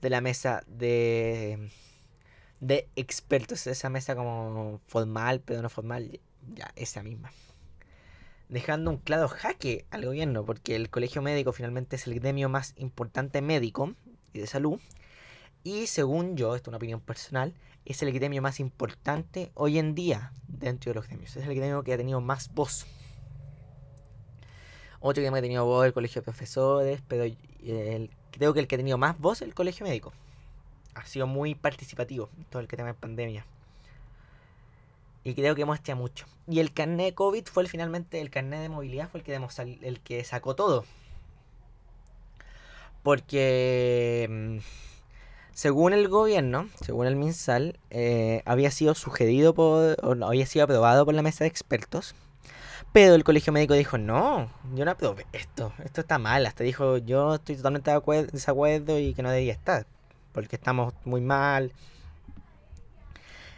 de 0.00 0.09
la 0.09 0.23
mesa 0.23 0.64
de, 0.66 1.71
de 2.61 2.88
expertos, 2.97 3.66
esa 3.66 3.90
mesa 3.90 4.16
como 4.16 4.80
formal, 4.87 5.42
pero 5.44 5.61
no 5.61 5.68
formal, 5.68 6.21
ya, 6.54 6.73
esa 6.75 7.02
misma 7.02 7.30
dejando 8.49 8.90
un 8.90 8.99
claro 8.99 9.28
jaque 9.28 9.85
al 9.90 10.06
gobierno, 10.06 10.44
porque 10.47 10.76
el 10.76 10.88
colegio 10.88 11.21
médico 11.21 11.52
finalmente 11.52 11.97
es 11.97 12.06
el 12.06 12.14
gremio 12.14 12.49
más 12.49 12.73
importante 12.76 13.42
médico 13.42 13.94
y 14.33 14.38
de 14.40 14.47
salud. 14.47 14.80
Y 15.64 15.87
según 15.87 16.37
yo, 16.37 16.54
esto 16.54 16.66
es 16.66 16.68
una 16.68 16.76
opinión 16.76 17.00
personal, 17.00 17.52
es 17.85 18.03
el 18.03 18.12
gremio 18.12 18.41
más 18.41 18.61
importante 18.61 19.50
hoy 19.55 19.79
en 19.79 19.95
día 19.95 20.33
dentro 20.49 20.91
de 20.91 20.95
los 20.95 21.07
gremios. 21.07 21.37
Es 21.37 21.47
el 21.47 21.55
gremio 21.55 21.83
que 21.83 21.93
ha 21.93 21.97
tenido 21.97 22.21
más 22.21 22.53
voz. 22.55 22.87
Otro 25.00 25.23
gremio 25.23 25.35
que 25.35 25.38
ha 25.38 25.43
tenido 25.43 25.67
voz 25.67 25.87
el 25.87 25.93
colegio 25.93 26.23
de 26.23 26.25
profesores, 26.25 27.03
pero 27.07 27.25
creo 28.31 28.55
que 28.55 28.61
el 28.61 28.67
que 28.67 28.75
ha 28.75 28.79
tenido 28.79 28.97
más 28.97 29.19
voz 29.19 29.43
es 29.43 29.49
el 29.49 29.55
colegio 29.55 29.85
médico. 29.87 30.12
Ha 30.95 31.05
sido 31.05 31.26
muy 31.26 31.55
participativo 31.55 32.31
todo 32.50 32.61
el 32.61 32.69
tema 32.69 32.88
de 32.88 32.95
pandemia. 32.95 33.45
Y 35.25 35.35
creo 35.35 35.55
que 35.55 35.64
muestra 35.64 35.95
mucho. 35.95 36.26
Y 36.47 36.61
el 36.61 36.73
carnet 36.73 37.07
de 37.07 37.14
COVID 37.14 37.47
fue 37.47 37.62
el, 37.62 37.69
finalmente, 37.69 38.21
el 38.21 38.31
carnet 38.31 38.61
de 38.61 38.69
movilidad 38.69 39.09
fue 39.09 39.21
el 39.21 39.25
que, 39.25 39.35
el 39.83 40.00
que 40.00 40.23
sacó 40.25 40.55
todo. 40.55 40.85
Porque 43.03 44.26
mm, 44.31 44.59
según 45.54 45.92
el 45.92 46.08
gobierno, 46.08 46.68
según 46.80 47.06
el 47.06 47.16
MinSal, 47.16 47.78
eh, 47.90 48.42
había 48.44 48.70
sido 48.70 48.94
sugerido 48.94 49.54
por, 49.54 49.96
o 50.02 50.14
no, 50.14 50.26
había 50.26 50.46
sido 50.46 50.64
aprobado 50.64 51.04
por 51.04 51.14
la 51.14 51.23
mesa 51.23 51.44
de 51.44 51.49
expertos. 51.49 52.14
Pero 52.92 53.14
el 53.14 53.25
colegio 53.25 53.52
médico 53.52 53.75
dijo, 53.75 53.99
no, 53.99 54.50
yo 54.75 54.84
no 54.84 54.92
aprobé 54.92 55.26
esto, 55.32 55.73
esto 55.84 56.02
está 56.02 56.18
mal. 56.18 56.46
Hasta 56.46 56.62
dijo, 56.62 56.99
yo 56.99 57.34
estoy 57.37 57.56
totalmente 57.56 57.90
de 57.90 58.26
desacuerdo 58.26 58.99
y 59.00 59.14
que 59.14 59.23
no 59.23 59.30
debía 59.30 59.52
estar. 59.52 59.87
Porque 60.32 60.56
estamos 60.56 60.94
muy 61.04 61.20
mal, 61.20 61.73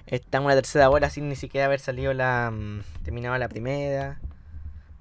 Estamos 0.06 0.50
en 0.50 0.56
la 0.56 0.62
tercera 0.62 0.88
hora 0.88 1.10
sin 1.10 1.28
ni 1.28 1.34
siquiera 1.34 1.66
haber 1.66 1.80
salido 1.80 2.14
la. 2.14 2.52
Mm, 2.52 2.82
terminaba 3.02 3.38
la 3.38 3.48
primera. 3.48 4.20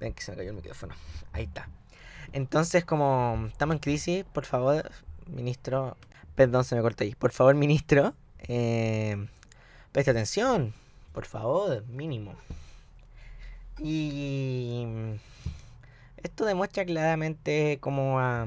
Ven 0.00 0.12
que 0.12 0.22
se 0.22 0.32
me 0.32 0.36
cayó 0.36 0.50
el 0.50 0.56
micrófono. 0.56 0.94
Ahí 1.32 1.44
está. 1.44 1.68
Entonces, 2.32 2.84
como 2.84 3.46
estamos 3.46 3.74
en 3.74 3.78
crisis, 3.78 4.24
por 4.24 4.44
favor, 4.44 4.90
ministro. 5.26 5.96
Perdón, 6.36 6.64
se 6.64 6.76
me 6.76 6.82
cortó 6.82 7.02
ahí. 7.04 7.14
Por 7.14 7.32
favor, 7.32 7.54
ministro. 7.54 8.14
Eh, 8.40 9.26
preste 9.90 10.10
atención. 10.10 10.74
Por 11.12 11.24
favor, 11.24 11.84
mínimo. 11.86 12.34
Y. 13.78 14.84
Esto 16.22 16.44
demuestra 16.44 16.84
claramente 16.84 17.78
cómo 17.80 18.20
ha 18.20 18.46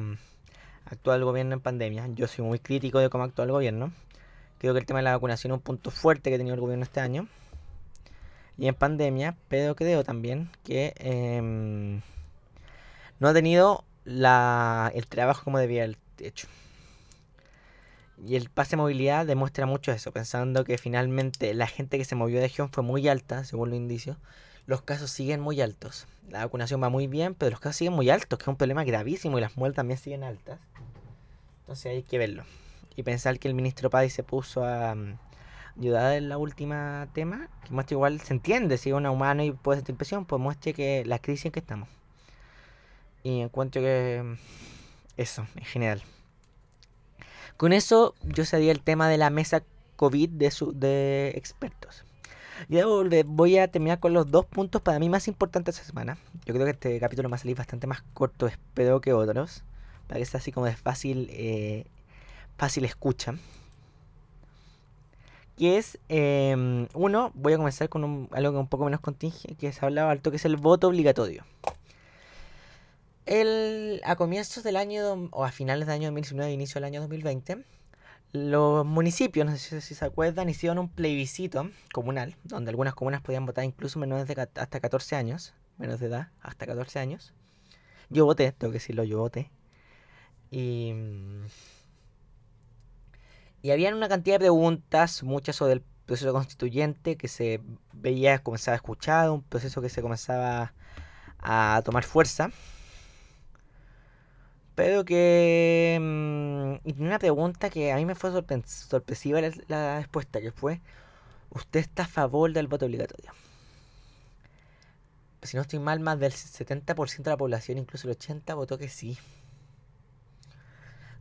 actuado 0.85 1.17
el 1.17 1.23
gobierno 1.23 1.53
en 1.55 1.61
pandemia. 1.61 2.07
Yo 2.13 2.27
soy 2.27 2.45
muy 2.45 2.59
crítico 2.59 2.99
de 2.99 3.09
cómo 3.09 3.23
actúa 3.23 3.45
el 3.45 3.51
gobierno. 3.51 3.91
Creo 4.59 4.73
que 4.73 4.79
el 4.79 4.85
tema 4.85 4.99
de 4.99 5.03
la 5.03 5.13
vacunación 5.13 5.51
es 5.51 5.57
un 5.57 5.63
punto 5.63 5.89
fuerte 5.89 6.29
que 6.29 6.35
ha 6.35 6.37
tenido 6.37 6.53
el 6.53 6.61
gobierno 6.61 6.83
este 6.83 6.99
año. 6.99 7.27
Y 8.57 8.67
en 8.67 8.75
pandemia, 8.75 9.35
pero 9.47 9.75
creo 9.75 10.03
también 10.03 10.51
que 10.63 10.93
em, 10.97 12.01
no 13.19 13.29
ha 13.29 13.33
tenido 13.33 13.83
el 14.05 15.07
trabajo 15.07 15.43
como 15.43 15.57
debía 15.57 15.85
haber 15.85 15.97
hecho. 16.19 16.47
Y 18.25 18.35
el 18.35 18.49
pase 18.49 18.71
de 18.71 18.77
movilidad 18.77 19.25
demuestra 19.25 19.65
mucho 19.65 19.91
eso, 19.91 20.11
pensando 20.11 20.63
que 20.65 20.77
finalmente 20.77 21.53
la 21.53 21.67
gente 21.67 21.97
que 21.97 22.05
se 22.05 22.15
movió 22.15 22.37
de 22.37 22.43
región 22.43 22.69
fue 22.71 22.83
muy 22.83 23.07
alta, 23.07 23.43
según 23.45 23.69
los 23.69 23.77
indicios. 23.77 24.17
Los 24.65 24.81
casos 24.81 25.09
siguen 25.09 25.39
muy 25.39 25.61
altos. 25.61 26.07
La 26.29 26.39
vacunación 26.39 26.81
va 26.83 26.89
muy 26.89 27.07
bien, 27.07 27.33
pero 27.33 27.51
los 27.51 27.59
casos 27.59 27.77
siguen 27.77 27.93
muy 27.93 28.09
altos, 28.09 28.37
que 28.37 28.43
es 28.43 28.47
un 28.47 28.57
problema 28.57 28.83
gravísimo 28.83 29.37
y 29.37 29.41
las 29.41 29.57
muertes 29.57 29.77
también 29.77 29.97
siguen 29.97 30.23
altas. 30.23 30.59
Entonces 31.61 31.85
hay 31.87 32.03
que 32.03 32.17
verlo 32.17 32.43
y 32.99 33.03
pensar 33.03 33.39
que 33.39 33.47
el 33.47 33.53
ministro 33.53 33.89
Padi 33.89 34.09
se 34.09 34.23
puso 34.23 34.65
a 34.65 34.93
mm, 34.93 35.17
ayudar 35.79 36.17
en 36.17 36.27
la 36.27 36.37
última 36.37 37.07
tema, 37.13 37.47
que 37.63 37.71
muestra 37.71 37.95
igual, 37.95 38.19
se 38.19 38.33
entiende, 38.33 38.77
si 38.77 38.89
es 38.89 38.95
un 38.95 39.05
humano 39.05 39.41
y 39.41 39.53
puede 39.53 39.79
sentir 39.79 39.95
presión, 39.95 40.25
pues 40.25 40.41
muestre 40.41 40.73
que 40.73 41.05
la 41.05 41.19
crisis 41.19 41.45
en 41.45 41.51
que 41.53 41.61
estamos. 41.61 41.87
Y 43.23 43.39
encuentro 43.39 43.81
que 43.81 44.21
mm, 44.21 44.33
eso, 45.15 45.47
en 45.55 45.63
general. 45.63 46.03
Con 47.59 47.73
eso 47.73 48.15
yo 48.23 48.45
sabía 48.45 48.71
el 48.71 48.79
tema 48.79 49.09
de 49.09 49.17
la 49.17 49.29
mesa 49.29 49.63
COVID 49.97 50.29
de, 50.29 50.49
su, 50.49 50.71
de 50.71 51.33
expertos. 51.35 52.05
Y 52.69 52.79
voy 53.25 53.57
a 53.57 53.67
terminar 53.69 53.99
con 53.99 54.13
los 54.13 54.31
dos 54.31 54.45
puntos 54.45 54.81
para 54.81 54.97
mí 54.97 55.09
más 55.09 55.27
importantes 55.27 55.75
esta 55.75 55.85
semana. 55.85 56.17
Yo 56.45 56.53
creo 56.53 56.65
que 56.65 56.71
este 56.71 56.97
capítulo 57.01 57.27
va 57.27 57.35
a 57.35 57.39
salir 57.39 57.57
bastante 57.57 57.85
más 57.85 58.01
corto, 58.13 58.47
espero 58.47 59.01
que 59.01 59.11
otros. 59.11 59.65
Para 60.07 60.21
que 60.21 60.25
sea 60.25 60.37
así 60.37 60.53
como 60.53 60.67
de 60.67 60.77
fácil 60.77 61.27
eh, 61.33 61.83
fácil 62.55 62.85
escucha. 62.85 63.35
Que 65.57 65.77
es, 65.77 65.99
em, 66.07 66.87
uno, 66.93 67.33
voy 67.33 67.51
a 67.51 67.57
comenzar 67.57 67.89
con 67.89 68.29
algo 68.31 68.53
que 68.53 68.57
un 68.57 68.67
poco 68.67 68.85
menos 68.85 69.01
contingente, 69.01 69.55
que 69.55 69.73
se 69.73 69.85
hablaba 69.85 70.11
alto, 70.11 70.31
que 70.31 70.37
es 70.37 70.45
el 70.45 70.55
voto 70.55 70.87
obligatorio. 70.87 71.43
El, 73.29 74.01
a 74.05 74.15
comienzos 74.15 74.63
del 74.63 74.75
año, 74.75 75.29
o 75.31 75.45
a 75.45 75.51
finales 75.51 75.87
del 75.87 75.95
año 75.95 76.07
2019, 76.07 76.51
inicio 76.51 76.75
del 76.75 76.85
año 76.85 77.01
2020, 77.01 77.63
los 78.31 78.85
municipios, 78.85 79.45
no 79.45 79.55
sé 79.55 79.81
si 79.81 79.93
se 79.93 80.05
acuerdan, 80.05 80.49
hicieron 80.49 80.79
un 80.79 80.89
plebiscito 80.89 81.69
comunal, 81.93 82.35
donde 82.43 82.71
algunas 82.71 82.95
comunas 82.95 83.21
podían 83.21 83.45
votar 83.45 83.65
incluso 83.65 83.99
menores 83.99 84.27
de 84.27 84.49
hasta 84.55 84.79
14 84.79 85.15
años, 85.15 85.53
menos 85.77 85.99
de 85.99 86.07
edad, 86.07 86.29
hasta 86.41 86.65
14 86.65 86.97
años. 86.97 87.33
Yo 88.09 88.25
voté, 88.25 88.51
tengo 88.51 88.71
que 88.71 88.79
decirlo, 88.79 89.03
yo 89.03 89.19
voté. 89.19 89.51
Y 90.49 90.93
y 93.61 93.71
habían 93.71 93.93
una 93.93 94.07
cantidad 94.07 94.35
de 94.35 94.45
preguntas, 94.45 95.23
muchas 95.23 95.57
sobre 95.57 95.73
el 95.73 95.83
proceso 96.05 96.31
constituyente 96.31 97.17
que 97.17 97.27
se 97.27 97.61
veía, 97.93 98.39
comenzaba 98.39 98.73
a 98.73 98.77
escuchar, 98.77 99.29
un 99.29 99.43
proceso 99.43 99.81
que 99.81 99.89
se 99.89 100.01
comenzaba 100.01 100.73
a 101.39 101.81
tomar 101.83 102.03
fuerza. 102.03 102.51
Pero 104.79 105.03
que... 105.03 105.97
Mm, 105.99 106.87
y 106.87 107.01
una 107.03 107.19
pregunta 107.19 107.69
que 107.69 107.91
a 107.91 107.97
mí 107.97 108.05
me 108.05 108.15
fue 108.15 108.31
sorpresiva 108.31 109.41
la, 109.67 109.97
respuesta, 109.97 110.39
que 110.39 110.53
fue, 110.53 110.79
¿usted 111.49 111.81
está 111.81 112.03
a 112.03 112.07
favor 112.07 112.53
del 112.53 112.67
voto 112.67 112.85
obligatorio? 112.85 113.33
Si 115.41 115.57
no 115.57 115.63
estoy 115.63 115.79
mal, 115.79 115.99
más 115.99 116.17
del 116.17 116.31
70% 116.31 117.23
de 117.23 117.29
la 117.29 117.35
población, 117.35 117.77
incluso 117.77 118.09
el 118.09 118.17
80%, 118.17 118.55
votó 118.55 118.77
que 118.77 118.87
sí. 118.87 119.17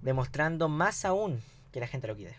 Demostrando 0.02 0.68
más 0.68 1.04
aún 1.04 1.42
que 1.72 1.80
la 1.80 1.88
gente 1.88 2.06
lo 2.06 2.14
quiere. 2.14 2.36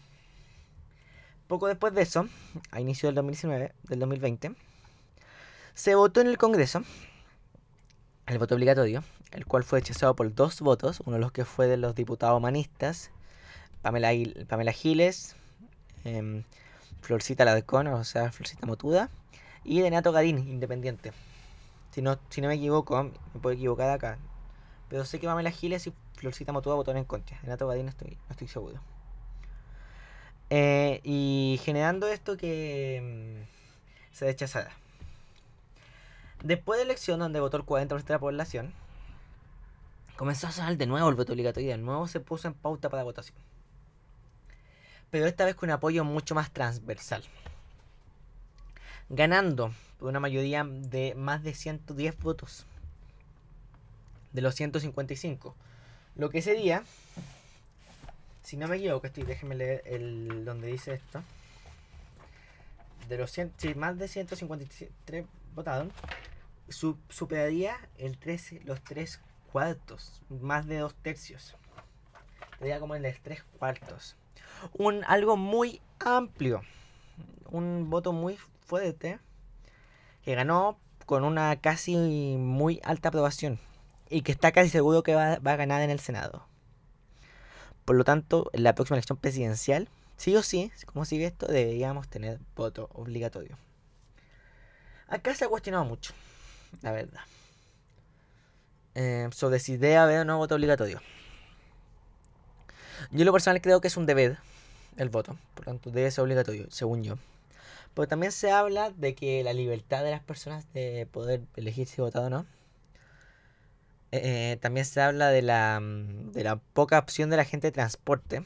Poco 1.47 1.67
después 1.67 1.93
de 1.93 2.03
eso, 2.03 2.29
a 2.71 2.79
inicio 2.79 3.09
del 3.09 3.15
2019, 3.15 3.73
del 3.89 3.99
2020, 3.99 4.55
se 5.73 5.95
votó 5.95 6.21
en 6.21 6.27
el 6.27 6.37
Congreso 6.37 6.81
el 8.29 8.39
voto 8.39 8.55
obligatorio, 8.55 9.03
el 9.31 9.45
cual 9.45 9.63
fue 9.63 9.79
rechazado 9.79 10.15
por 10.15 10.33
dos 10.33 10.61
votos, 10.61 11.01
uno 11.05 11.15
de 11.15 11.21
los 11.21 11.31
que 11.31 11.45
fue 11.45 11.67
de 11.67 11.77
los 11.77 11.95
diputados 11.95 12.37
humanistas, 12.37 13.11
Pamela, 13.81 14.11
Pamela 14.47 14.71
Giles, 14.71 15.35
eh, 16.05 16.43
Florcita 17.01 17.45
Ladcón, 17.45 17.87
o 17.87 18.03
sea, 18.03 18.31
Florcita 18.31 18.65
Motuda, 18.65 19.09
y 19.63 19.81
de 19.81 19.89
Nato 19.89 20.11
Gadín, 20.11 20.37
independiente. 20.47 21.11
Si 21.91 22.01
no, 22.01 22.19
si 22.29 22.41
no 22.41 22.47
me 22.47 22.55
equivoco, 22.55 23.03
me 23.03 23.39
puedo 23.41 23.55
equivocar 23.55 23.89
acá. 23.89 24.17
Pero 24.89 25.05
sé 25.05 25.19
que 25.19 25.27
Pamela 25.27 25.51
Giles 25.51 25.87
y 25.87 25.93
Florcita 26.15 26.51
Motuda 26.51 26.75
votaron 26.75 26.99
en 26.99 27.05
contra. 27.05 27.39
De 27.41 27.47
Nato 27.47 27.67
Gadín 27.67 27.87
estoy, 27.87 28.11
no 28.11 28.31
estoy 28.31 28.47
seguro. 28.47 28.79
Eh, 30.49 30.99
y 31.03 31.59
generando 31.63 32.07
esto 32.07 32.37
que 32.37 33.43
mm, 33.43 34.15
se 34.15 34.25
rechazara. 34.25 34.71
Después 36.43 36.79
de 36.79 36.85
la 36.85 36.91
elección 36.91 37.19
donde 37.19 37.39
votó 37.41 37.57
el 37.57 37.65
40% 37.65 38.03
de 38.03 38.13
la 38.13 38.19
población, 38.19 38.73
comenzó 40.15 40.47
a 40.47 40.51
sonar 40.51 40.77
de 40.77 40.85
nuevo 40.85 41.09
el 41.09 41.15
voto 41.15 41.33
obligatorio 41.33 41.71
de 41.71 41.77
nuevo 41.77 42.07
se 42.07 42.19
puso 42.19 42.47
en 42.47 42.53
pauta 42.53 42.89
para 42.89 43.03
votación. 43.03 43.37
Pero 45.11 45.25
esta 45.25 45.43
vez 45.43 45.55
con 45.55 45.69
un 45.69 45.73
apoyo 45.73 46.03
mucho 46.03 46.35
más 46.35 46.51
transversal. 46.51 47.23
Ganando 49.09 49.73
por 49.97 50.09
una 50.09 50.19
mayoría 50.19 50.63
de 50.63 51.13
más 51.15 51.43
de 51.43 51.53
110 51.53 52.19
votos 52.19 52.65
de 54.31 54.41
los 54.41 54.55
155. 54.55 55.55
Lo 56.15 56.29
que 56.29 56.41
sería, 56.41 56.83
si 58.43 58.55
no 58.55 58.67
me 58.67 58.77
equivoco, 58.77 59.07
estoy, 59.07 59.23
déjenme 59.23 59.55
leer 59.55 59.83
el 59.85 60.45
donde 60.45 60.67
dice 60.67 60.93
esto. 60.93 61.21
De 63.09 63.17
los 63.17 63.31
100, 63.31 63.53
si 63.57 63.73
más 63.73 63.97
de 63.97 64.07
153 64.07 65.25
superaría 66.69 67.77
el 67.97 68.17
13, 68.17 68.61
los 68.63 68.81
3 68.83 69.21
cuartos, 69.51 70.23
más 70.29 70.67
de 70.67 70.77
2 70.77 70.95
tercios. 70.95 71.55
Sería 72.59 72.79
como 72.79 72.95
el 72.95 73.03
de 73.03 73.13
3 73.13 73.43
cuartos. 73.57 74.15
Un, 74.73 75.03
algo 75.05 75.37
muy 75.37 75.81
amplio. 75.99 76.61
Un 77.49 77.89
voto 77.89 78.13
muy 78.13 78.37
fuerte 78.65 79.19
que 80.23 80.35
ganó 80.35 80.79
con 81.05 81.23
una 81.23 81.59
casi 81.59 81.95
muy 81.95 82.79
alta 82.83 83.09
aprobación 83.09 83.59
y 84.09 84.21
que 84.21 84.31
está 84.31 84.51
casi 84.51 84.69
seguro 84.69 85.03
que 85.03 85.15
va, 85.15 85.33
a 85.33 85.55
ganar 85.55 85.81
en 85.81 85.89
el 85.89 85.99
Senado. 85.99 86.45
Por 87.85 87.95
lo 87.95 88.03
tanto, 88.03 88.49
en 88.53 88.63
la 88.63 88.75
próxima 88.75 88.97
elección 88.97 89.17
presidencial, 89.17 89.89
sí 90.17 90.35
o 90.35 90.43
sí, 90.43 90.71
como 90.85 91.05
sigue 91.05 91.25
esto, 91.25 91.47
deberíamos 91.47 92.07
tener 92.09 92.39
voto 92.55 92.89
obligatorio. 92.93 93.57
Acá 95.07 95.33
se 95.33 95.45
ha 95.45 95.49
cuestionado 95.49 95.85
mucho, 95.85 96.13
la 96.81 96.91
verdad, 96.91 97.21
eh, 98.95 99.29
sobre 99.31 99.59
si 99.59 99.77
debe 99.77 99.97
haber 99.97 100.19
o 100.19 100.25
no 100.25 100.37
voto 100.37 100.55
obligatorio. 100.55 101.01
Yo 103.11 103.25
lo 103.25 103.31
personal 103.31 103.61
creo 103.61 103.81
que 103.81 103.87
es 103.87 103.97
un 103.97 104.05
deber 104.05 104.37
el 104.97 105.09
voto, 105.09 105.37
por 105.55 105.65
lo 105.65 105.73
tanto 105.73 105.91
debe 105.91 106.11
ser 106.11 106.23
obligatorio, 106.23 106.67
según 106.69 107.03
yo. 107.03 107.17
Pero 107.93 108.07
también 108.07 108.31
se 108.31 108.51
habla 108.51 108.91
de 108.91 109.15
que 109.15 109.43
la 109.43 109.53
libertad 109.53 110.03
de 110.03 110.11
las 110.11 110.21
personas 110.21 110.71
de 110.73 111.07
poder 111.11 111.41
elegir 111.55 111.87
si 111.87 112.01
votar 112.01 112.23
o 112.23 112.29
no 112.29 112.45
eh, 114.11 114.57
también 114.61 114.85
se 114.85 115.01
habla 115.01 115.29
de 115.29 115.41
la, 115.41 115.79
mm, 115.79 116.31
de 116.31 116.43
la 116.43 116.55
poca 116.57 116.97
opción 116.97 117.29
de 117.29 117.37
la 117.37 117.45
gente 117.45 117.67
de 117.67 117.71
transporte 117.71 118.43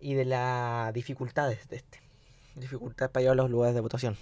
y 0.00 0.14
de 0.14 0.24
las 0.24 0.92
dificultades 0.94 1.68
de 1.68 1.76
este. 1.76 2.00
Dificultad 2.54 3.10
para 3.10 3.22
llegar 3.22 3.34
a 3.34 3.42
los 3.42 3.50
lugares 3.50 3.74
de 3.74 3.80
votación. 3.80 4.16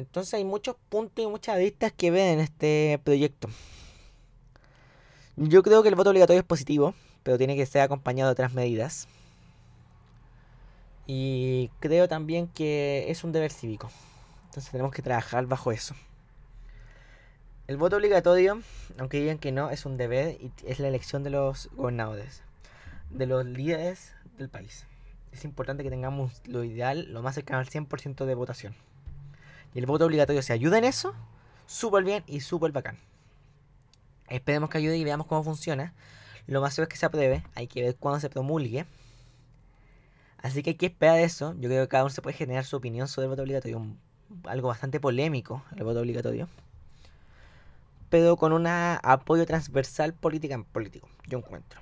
Entonces 0.00 0.34
hay 0.34 0.44
muchos 0.44 0.76
puntos 0.88 1.24
y 1.24 1.28
muchas 1.28 1.58
vistas 1.58 1.92
que 1.92 2.10
ven 2.10 2.38
en 2.38 2.40
este 2.40 3.00
proyecto. 3.04 3.48
Yo 5.36 5.62
creo 5.62 5.82
que 5.82 5.90
el 5.90 5.94
voto 5.94 6.10
obligatorio 6.10 6.40
es 6.40 6.46
positivo, 6.46 6.94
pero 7.22 7.38
tiene 7.38 7.54
que 7.54 7.66
ser 7.66 7.82
acompañado 7.82 8.30
de 8.30 8.32
otras 8.32 8.54
medidas. 8.54 9.08
Y 11.06 11.70
creo 11.80 12.08
también 12.08 12.48
que 12.48 13.06
es 13.08 13.24
un 13.24 13.32
deber 13.32 13.52
cívico. 13.52 13.90
Entonces 14.46 14.70
tenemos 14.70 14.92
que 14.92 15.02
trabajar 15.02 15.46
bajo 15.46 15.70
eso. 15.70 15.94
El 17.66 17.76
voto 17.76 17.96
obligatorio, 17.96 18.62
aunque 18.98 19.20
digan 19.20 19.38
que 19.38 19.52
no, 19.52 19.70
es 19.70 19.86
un 19.86 19.96
deber 19.96 20.38
y 20.40 20.50
es 20.66 20.80
la 20.80 20.88
elección 20.88 21.22
de 21.22 21.30
los 21.30 21.68
gobernadores, 21.72 22.42
de 23.10 23.26
los 23.26 23.44
líderes 23.44 24.14
del 24.38 24.48
país. 24.48 24.86
Es 25.30 25.44
importante 25.44 25.82
que 25.84 25.90
tengamos 25.90 26.42
lo 26.46 26.64
ideal, 26.64 27.12
lo 27.12 27.22
más 27.22 27.34
cercano 27.34 27.60
al 27.60 27.68
100% 27.68 28.24
de 28.24 28.34
votación. 28.34 28.74
Y 29.74 29.78
el 29.78 29.86
voto 29.86 30.06
obligatorio, 30.06 30.42
si 30.42 30.52
ayuda 30.52 30.78
en 30.78 30.84
eso, 30.84 31.14
súper 31.66 32.04
bien 32.04 32.24
y 32.26 32.40
súper 32.40 32.72
bacán. 32.72 32.98
Esperemos 34.28 34.70
que 34.70 34.78
ayude 34.78 34.96
y 34.96 35.04
veamos 35.04 35.26
cómo 35.26 35.42
funciona. 35.42 35.94
Lo 36.46 36.60
más 36.60 36.74
seguro 36.74 36.88
es 36.88 36.94
que 36.94 36.96
se 36.96 37.06
apruebe, 37.06 37.44
hay 37.54 37.66
que 37.66 37.82
ver 37.82 37.96
cuándo 37.96 38.20
se 38.20 38.30
promulgue. 38.30 38.86
Así 40.38 40.62
que 40.62 40.70
hay 40.70 40.76
que 40.76 40.86
esperar 40.86 41.18
eso. 41.20 41.54
Yo 41.58 41.68
creo 41.68 41.84
que 41.84 41.88
cada 41.88 42.04
uno 42.04 42.10
se 42.10 42.22
puede 42.22 42.36
generar 42.36 42.64
su 42.64 42.76
opinión 42.76 43.08
sobre 43.08 43.26
el 43.26 43.30
voto 43.30 43.42
obligatorio. 43.42 43.86
algo 44.44 44.68
bastante 44.68 45.00
polémico, 45.00 45.64
el 45.76 45.84
voto 45.84 46.00
obligatorio 46.00 46.48
pero 48.10 48.36
con 48.36 48.52
un 48.52 48.66
apoyo 48.66 49.46
transversal 49.46 50.12
política 50.12 50.54
en 50.54 50.64
político, 50.64 51.08
yo 51.28 51.38
encuentro. 51.38 51.80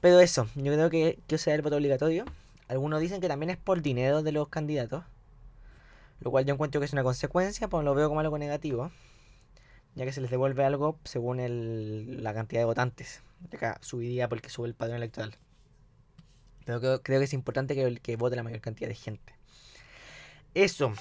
Pero 0.00 0.18
eso, 0.18 0.48
yo 0.56 0.72
creo 0.72 0.90
que, 0.90 1.20
que 1.28 1.38
sea 1.38 1.54
el 1.54 1.62
voto 1.62 1.76
obligatorio. 1.76 2.24
Algunos 2.68 3.00
dicen 3.00 3.20
que 3.20 3.28
también 3.28 3.50
es 3.50 3.56
por 3.56 3.80
dinero 3.80 4.22
de 4.22 4.32
los 4.32 4.48
candidatos, 4.48 5.04
lo 6.22 6.30
cual 6.30 6.44
yo 6.44 6.54
encuentro 6.54 6.80
que 6.80 6.84
es 6.84 6.92
una 6.92 7.02
consecuencia, 7.02 7.68
pues 7.68 7.84
lo 7.84 7.94
veo 7.94 8.08
como 8.08 8.20
algo 8.20 8.38
negativo, 8.38 8.90
ya 9.94 10.04
que 10.04 10.12
se 10.12 10.20
les 10.20 10.30
devuelve 10.30 10.64
algo 10.64 10.98
según 11.04 11.40
el, 11.40 12.22
la 12.22 12.34
cantidad 12.34 12.60
de 12.60 12.66
votantes. 12.66 13.22
Acá 13.52 13.78
subiría 13.80 14.28
porque 14.28 14.48
sube 14.48 14.68
el 14.68 14.74
padrón 14.74 14.98
electoral. 14.98 15.36
Pero 16.64 16.80
creo, 16.80 17.02
que 17.02 17.24
es 17.24 17.32
importante 17.32 17.74
que, 17.74 17.96
que 17.96 18.16
vote 18.16 18.36
la 18.36 18.44
mayor 18.44 18.60
cantidad 18.60 18.88
de 18.88 18.94
gente. 18.94 19.34
Eso. 20.54 20.92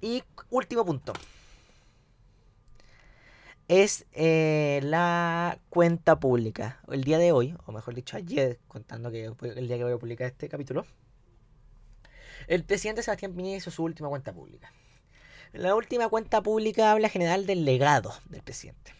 Y 0.00 0.22
último 0.50 0.84
punto 0.84 1.12
es 3.68 4.06
eh, 4.12 4.80
la 4.84 5.58
cuenta 5.70 6.20
pública. 6.20 6.80
El 6.88 7.04
día 7.04 7.18
de 7.18 7.32
hoy, 7.32 7.56
o 7.66 7.72
mejor 7.72 7.94
dicho 7.94 8.16
ayer, 8.16 8.58
contando 8.68 9.10
que 9.10 9.24
el 9.24 9.68
día 9.68 9.76
que 9.76 9.84
voy 9.84 9.92
a 9.92 9.98
publicar 9.98 10.28
este 10.28 10.48
capítulo, 10.48 10.86
el 12.48 12.64
presidente 12.64 13.02
Sebastián 13.02 13.34
Piñera 13.34 13.58
hizo 13.58 13.70
su 13.70 13.82
última 13.82 14.08
cuenta 14.08 14.32
pública. 14.32 14.72
La 15.52 15.74
última 15.74 16.08
cuenta 16.08 16.42
pública 16.42 16.92
habla 16.92 17.08
general 17.08 17.46
del 17.46 17.64
legado 17.64 18.14
del 18.28 18.42
presidente, 18.42 18.92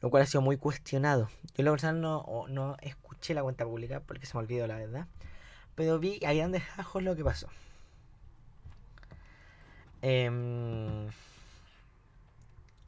lo 0.00 0.10
cual 0.10 0.22
ha 0.22 0.26
sido 0.26 0.42
muy 0.42 0.56
cuestionado. 0.56 1.30
Yo 1.56 1.64
la 1.64 1.70
verdad 1.70 1.92
no, 1.92 2.44
no 2.48 2.76
escuché 2.82 3.34
la 3.34 3.42
cuenta 3.42 3.64
pública 3.64 4.00
porque 4.00 4.26
se 4.26 4.36
me 4.36 4.40
olvidó 4.40 4.66
la 4.66 4.76
verdad, 4.76 5.06
pero 5.74 5.98
vi 5.98 6.20
a 6.24 6.32
grandes 6.32 6.62
rasgos 6.76 7.02
lo 7.02 7.16
que 7.16 7.24
pasó. 7.24 7.48
Eh, 10.02 10.30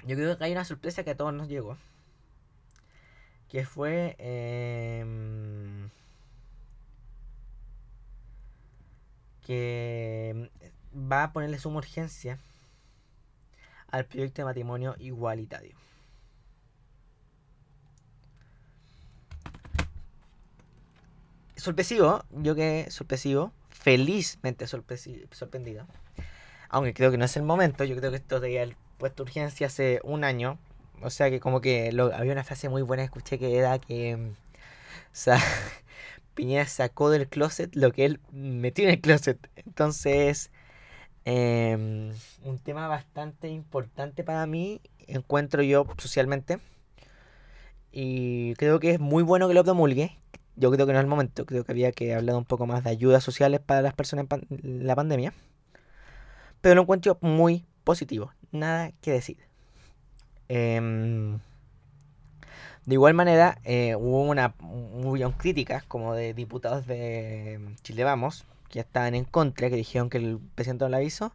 yo 0.06 0.16
creo 0.16 0.38
que 0.38 0.44
hay 0.44 0.52
una 0.52 0.64
sorpresa 0.64 1.04
que 1.04 1.10
a 1.10 1.16
todos 1.16 1.32
nos 1.34 1.48
llegó. 1.48 1.76
Que 3.48 3.64
fue... 3.64 4.16
Em, 4.18 5.90
que 9.46 10.50
va 10.94 11.24
a 11.24 11.32
ponerle 11.32 11.58
suma 11.58 11.78
urgencia 11.78 12.38
al 13.88 14.06
proyecto 14.06 14.42
de 14.42 14.46
matrimonio 14.46 14.94
igualitario. 14.98 15.76
Sorpresivo, 21.56 22.24
yo 22.30 22.54
que 22.54 22.86
sorpresivo, 22.90 23.52
felizmente 23.68 24.66
sorprendido. 24.66 25.86
Aunque 26.70 26.94
creo 26.94 27.10
que 27.10 27.18
no 27.18 27.26
es 27.26 27.36
el 27.36 27.42
momento, 27.42 27.84
yo 27.84 27.96
creo 27.96 28.10
que 28.10 28.16
esto 28.16 28.40
debería 28.40 28.74
puesto 28.96 29.24
urgencia 29.24 29.66
hace 29.66 30.00
un 30.04 30.24
año. 30.24 30.58
O 31.02 31.10
sea 31.10 31.30
que 31.30 31.40
como 31.40 31.60
que 31.60 31.88
había 32.14 32.32
una 32.32 32.44
frase 32.44 32.68
muy 32.68 32.82
buena 32.82 33.02
que 33.02 33.06
escuché 33.06 33.38
que 33.38 33.58
era 33.58 33.78
que 33.78 34.16
mm, 34.16 34.34
Piñera 36.40 36.66
sacó 36.66 37.10
del 37.10 37.28
closet 37.28 37.76
lo 37.76 37.92
que 37.92 38.06
él 38.06 38.20
metió 38.32 38.84
en 38.84 38.90
el 38.90 39.00
closet. 39.02 39.50
Entonces, 39.56 40.50
em, 41.26 42.12
un 42.42 42.58
tema 42.58 42.88
bastante 42.88 43.48
importante 43.50 44.24
para 44.24 44.46
mí, 44.46 44.80
encuentro 45.06 45.62
yo 45.62 45.86
socialmente. 45.98 46.58
Y 47.92 48.54
creo 48.54 48.80
que 48.80 48.92
es 48.92 49.00
muy 49.00 49.22
bueno 49.22 49.48
que 49.48 49.54
lo 49.54 49.64
promulgue. 49.64 50.16
Yo 50.56 50.70
creo 50.70 50.86
que 50.86 50.94
no 50.94 50.98
es 50.98 51.04
el 51.04 51.10
momento, 51.10 51.44
creo 51.44 51.64
que 51.64 51.72
había 51.72 51.92
que 51.92 52.14
hablar 52.14 52.36
un 52.36 52.46
poco 52.46 52.66
más 52.66 52.84
de 52.84 52.90
ayudas 52.90 53.22
sociales 53.22 53.60
para 53.60 53.82
las 53.82 53.92
personas 53.92 54.26
en 54.30 54.86
la 54.86 54.96
pandemia. 54.96 55.34
Pero 56.62 56.74
lo 56.74 56.82
encuentro 56.82 57.18
muy 57.20 57.66
positivo 57.84 58.32
nada 58.50 58.92
que 59.02 59.12
decir. 59.12 59.36
Em, 60.48 61.38
de 62.90 62.94
igual 62.94 63.14
manera, 63.14 63.60
eh, 63.62 63.94
hubo 63.94 64.24
una 64.24 64.52
muy 64.58 65.22
críticas 65.34 65.84
como 65.84 66.12
de 66.12 66.34
diputados 66.34 66.88
de 66.88 67.60
Chile 67.84 68.02
Vamos, 68.02 68.46
que 68.68 68.80
estaban 68.80 69.14
en 69.14 69.22
contra, 69.24 69.70
que 69.70 69.76
dijeron 69.76 70.10
que 70.10 70.18
el 70.18 70.40
presidente 70.56 70.86
no 70.86 70.88
lo 70.88 70.96
avisó, 70.96 71.32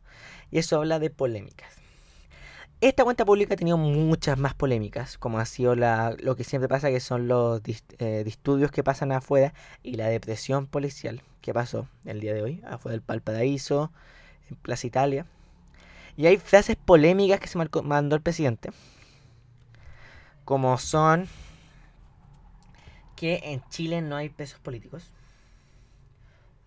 y 0.52 0.58
eso 0.58 0.76
habla 0.76 1.00
de 1.00 1.10
polémicas. 1.12 1.70
Esta 2.82 3.06
cuenta 3.06 3.24
pública 3.24 3.54
ha 3.54 3.58
tenido 3.58 3.78
muchas 3.78 4.38
más 4.38 4.54
polémicas, 4.54 5.18
como 5.18 5.40
ha 5.40 5.46
sido 5.46 5.78
la, 5.78 6.14
lo 6.20 6.36
que 6.36 6.44
siempre 6.44 6.68
pasa, 6.68 6.90
que 6.90 7.00
son 7.00 7.30
los 7.30 7.62
eh, 8.00 8.24
disturbios 8.26 8.70
que 8.70 8.84
pasan 8.84 9.14
afuera 9.14 9.54
y 9.82 9.96
la 9.96 10.10
depresión 10.10 10.68
policial 10.68 11.22
que 11.40 11.54
pasó 11.54 11.88
el 12.04 12.20
día 12.20 12.34
de 12.34 12.42
hoy, 12.42 12.62
afuera 12.68 12.92
del 12.92 13.02
Palparaíso, 13.02 13.94
en 14.50 14.58
Plaza 14.58 14.88
Italia. 14.88 15.26
Y 16.18 16.26
hay 16.26 16.36
frases 16.36 16.76
polémicas 16.76 17.40
que 17.40 17.48
se 17.48 17.58
mandó 17.58 18.18
el 18.18 18.22
presidente. 18.22 18.72
Como 20.46 20.78
son 20.78 21.28
que 23.16 23.42
en 23.44 23.68
Chile 23.70 24.02
no 24.02 24.16
hay 24.16 24.30
presos 24.30 24.60
políticos. 24.60 25.12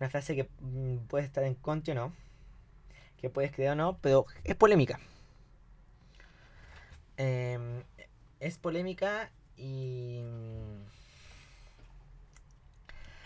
Una 0.01 0.11
frase 0.11 0.35
que 0.35 0.49
mm, 0.61 1.07
puede 1.09 1.25
estar 1.25 1.45
en 1.45 1.55
contra 1.55 1.93
o 1.93 1.97
no. 1.97 2.13
que 3.21 3.31
puedes 3.31 3.53
creer 3.53 3.73
o 3.73 3.75
no, 3.75 3.99
pero 3.99 4.27
es 4.45 4.55
polémica. 4.55 5.01
Em, 7.17 7.83
es 8.41 8.59
polémica 8.59 9.31
y. 9.57 10.23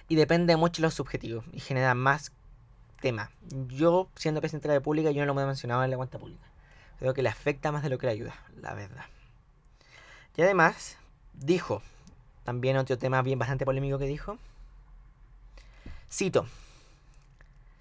Y 0.09 0.17
depende 0.17 0.57
mucho 0.57 0.83
de 0.83 0.87
los 0.87 0.95
subjetivos 0.95 1.45
y 1.53 1.61
genera 1.61 1.95
más 1.95 2.33
tema. 3.01 3.31
Yo, 3.69 4.09
siendo 4.17 4.41
presidente 4.41 4.69
de 4.69 4.75
la 4.75 4.79
República, 4.81 5.11
yo 5.11 5.25
no 5.27 5.35
lo 5.35 5.41
he 5.41 5.47
mencionado 5.47 5.85
en 5.85 5.91
la 5.91 5.97
cuenta 5.97 6.19
pública. 6.19 6.45
Creo 6.99 7.15
que 7.15 7.23
le 7.23 7.29
afecta 7.29 7.73
más 7.73 7.83
de 7.83 7.91
lo 7.91 7.99
que 7.99 8.07
le 8.07 8.13
ayuda, 8.13 8.35
la 8.61 8.75
verdad. 8.75 9.05
Y 10.37 10.43
además, 10.43 10.97
dijo, 11.35 11.83
también 12.45 12.77
otro 12.77 12.99
tema 12.99 13.23
bien 13.23 13.39
bastante 13.39 13.65
polémico 13.65 13.99
que 13.99 14.07
dijo. 14.07 14.39
Cito. 16.11 16.47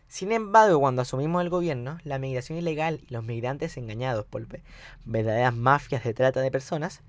Sin 0.07 0.33
embargo, 0.33 0.79
cuando 0.81 1.01
asumimos 1.01 1.41
el 1.41 1.49
gobierno, 1.49 1.97
la 2.03 2.19
migración 2.19 2.57
ilegal 2.57 2.99
y 3.07 3.13
los 3.13 3.23
migrantes 3.23 3.77
engañados 3.77 4.25
por 4.25 4.45
verdaderas 5.05 5.55
mafias 5.55 6.03
de 6.03 6.13
trata 6.13 6.41
de 6.41 6.51
personas 6.51 7.01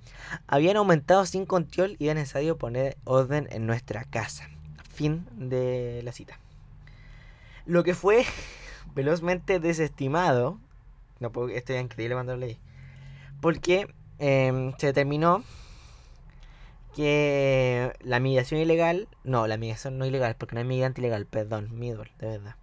habían 0.47 0.77
aumentado 0.77 1.27
sin 1.27 1.45
control 1.45 1.97
y 1.99 2.07
era 2.07 2.15
necesario 2.15 2.59
poner 2.59 2.97
orden 3.03 3.49
en 3.51 3.67
nuestra 3.67 4.05
casa. 4.05 4.49
Fin 4.95 5.27
de 5.35 6.01
la 6.05 6.13
cita. 6.13 6.39
Lo 7.67 7.83
que 7.83 7.95
fue 7.95 8.25
velozmente 8.95 9.59
desestimado, 9.59 10.61
no 11.19 11.33
puedo, 11.33 11.49
esto 11.49 11.73
es 11.73 11.83
increíble 11.83 12.15
cuando 12.15 12.35
lo 12.35 12.39
leí, 12.39 12.59
porque 13.41 13.93
em, 14.23 14.73
se 14.79 14.87
determinó 14.87 15.43
que 16.95 17.93
la 18.01 18.21
migración 18.21 18.61
ilegal, 18.61 19.09
no, 19.25 19.47
la 19.49 19.57
migración 19.57 19.99
no 19.99 20.07
ilegal, 20.07 20.37
porque 20.37 20.55
no 20.55 20.61
hay 20.61 20.67
migrante 20.67 21.01
ilegal, 21.01 21.27
perdón, 21.27 21.71
middle, 21.73 22.13
de 22.19 22.29
verdad. 22.29 22.57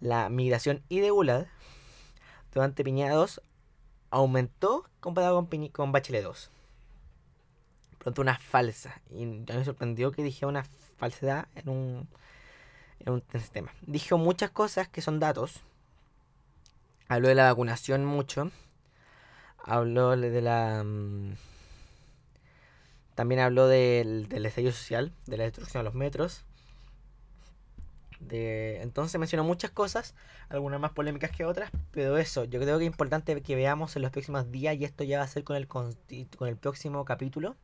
La 0.00 0.28
migración 0.28 0.82
irregular 0.88 1.48
durante 2.52 2.82
Piñera 2.82 3.14
2 3.14 3.40
aumentó 4.10 4.86
comparado 5.00 5.46
con, 5.46 5.68
con 5.68 5.92
Bachelet 5.92 6.24
2. 6.24 6.50
Pronto 7.98 8.22
una 8.22 8.38
falsa. 8.38 9.00
Y 9.10 9.26
me 9.26 9.64
sorprendió 9.64 10.10
que 10.12 10.22
dije 10.22 10.46
una 10.46 10.64
falsedad 10.96 11.46
en 11.54 11.68
un, 11.68 12.08
en 13.00 13.12
un 13.12 13.22
tema. 13.52 13.72
Dijo 13.82 14.18
muchas 14.18 14.50
cosas 14.50 14.88
que 14.88 15.02
son 15.02 15.20
datos. 15.20 15.60
Habló 17.08 17.28
de 17.28 17.34
la 17.34 17.44
vacunación 17.44 18.04
mucho. 18.04 18.50
Habló 19.64 20.16
de 20.16 20.40
la... 20.42 20.82
Mm, 20.84 21.34
también 23.14 23.40
habló 23.40 23.66
del, 23.66 24.28
del 24.28 24.46
estallido 24.46 24.72
social, 24.72 25.12
de 25.26 25.36
la 25.36 25.44
destrucción 25.44 25.80
de 25.80 25.84
los 25.84 25.94
metros. 25.94 26.44
De, 28.20 28.80
entonces 28.82 29.18
mencionó 29.18 29.44
muchas 29.44 29.70
cosas, 29.70 30.14
algunas 30.48 30.80
más 30.80 30.92
polémicas 30.92 31.30
que 31.30 31.44
otras, 31.44 31.70
pero 31.90 32.16
eso, 32.18 32.44
yo 32.44 32.60
creo 32.60 32.78
que 32.78 32.84
es 32.84 32.88
importante 32.88 33.40
que 33.42 33.56
veamos 33.56 33.94
en 33.96 34.02
los 34.02 34.10
próximos 34.10 34.50
días, 34.50 34.76
y 34.76 34.84
esto 34.84 35.04
ya 35.04 35.18
va 35.18 35.24
a 35.24 35.28
ser 35.28 35.44
con 35.44 35.56
el, 35.56 35.66
con 35.66 35.96
el 36.42 36.56
próximo 36.56 37.04
capítulo, 37.04 37.56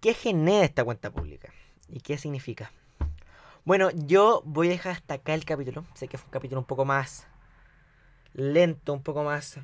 qué 0.00 0.14
genera 0.14 0.64
esta 0.64 0.84
cuenta 0.84 1.10
pública 1.10 1.50
y 1.88 2.00
qué 2.00 2.18
significa. 2.18 2.72
Bueno, 3.64 3.90
yo 3.90 4.42
voy 4.44 4.66
a 4.66 4.70
dejar 4.70 4.92
hasta 4.92 5.14
acá 5.14 5.32
el 5.32 5.46
capítulo, 5.46 5.86
sé 5.94 6.08
que 6.08 6.18
fue 6.18 6.26
un 6.26 6.32
capítulo 6.32 6.60
un 6.60 6.66
poco 6.66 6.84
más 6.84 7.26
lento, 8.34 8.92
un 8.92 9.02
poco 9.02 9.24
más 9.24 9.58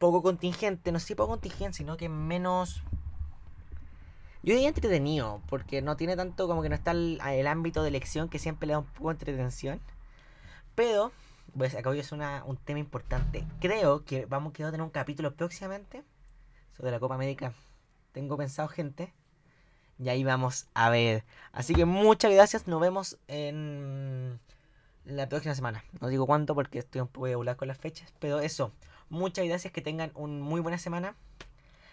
poco 0.00 0.22
contingente, 0.22 0.90
no 0.90 0.98
sé 0.98 1.06
si 1.06 1.14
poco 1.14 1.28
contingente, 1.30 1.78
sino 1.78 1.96
que 1.96 2.08
menos 2.08 2.82
yo 4.42 4.54
diría 4.54 4.68
entretenido, 4.68 5.42
porque 5.48 5.82
no 5.82 5.96
tiene 5.96 6.16
tanto 6.16 6.48
como 6.48 6.62
que 6.62 6.70
no 6.70 6.74
está 6.74 6.92
el, 6.92 7.46
ámbito 7.46 7.82
de 7.82 7.88
elección 7.90 8.30
que 8.30 8.38
siempre 8.38 8.66
le 8.66 8.72
da 8.72 8.78
un 8.78 8.86
poco 8.86 9.08
de 9.08 9.12
entretención. 9.12 9.80
Pero, 10.74 11.12
pues 11.56 11.74
acá 11.74 11.90
hoy 11.90 11.98
es 12.00 12.10
una, 12.10 12.42
un 12.44 12.56
tema 12.56 12.78
importante. 12.78 13.44
Creo 13.60 14.04
que 14.06 14.24
vamos 14.24 14.54
a 14.54 14.70
tener 14.70 14.80
un 14.80 14.88
capítulo 14.88 15.34
próximamente 15.34 16.04
sobre 16.74 16.90
la 16.90 17.00
Copa 17.00 17.16
América. 17.16 17.52
Tengo 18.12 18.38
pensado, 18.38 18.68
gente. 18.68 19.12
Y 19.98 20.08
ahí 20.08 20.24
vamos 20.24 20.68
a 20.72 20.88
ver. 20.88 21.24
Así 21.52 21.74
que 21.74 21.84
muchas 21.84 22.32
gracias. 22.32 22.66
Nos 22.66 22.80
vemos 22.80 23.18
en 23.28 24.40
la 25.04 25.28
próxima 25.28 25.54
semana. 25.54 25.84
No 26.00 26.08
digo 26.08 26.26
cuánto 26.26 26.54
porque 26.54 26.78
estoy 26.78 27.02
un 27.02 27.08
poco 27.08 27.26
regular 27.26 27.56
con 27.56 27.68
las 27.68 27.76
fechas. 27.76 28.14
Pero 28.18 28.40
eso. 28.40 28.72
Muchas 29.10 29.46
gracias. 29.46 29.72
Que 29.72 29.82
tengan 29.82 30.10
una 30.14 30.42
muy 30.42 30.60
buena 30.60 30.78
semana. 30.78 31.14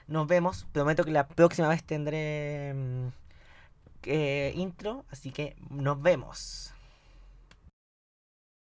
Nos 0.07 0.27
vemos. 0.27 0.65
Prometo 0.71 1.03
que 1.03 1.11
la 1.11 1.27
próxima 1.27 1.67
vez 1.67 1.83
tendré 1.83 2.73
mm, 2.73 3.07
eh, 4.03 4.53
intro. 4.55 5.03
Así 5.11 5.31
que 5.31 5.55
nos 5.69 6.01
vemos. 6.01 6.73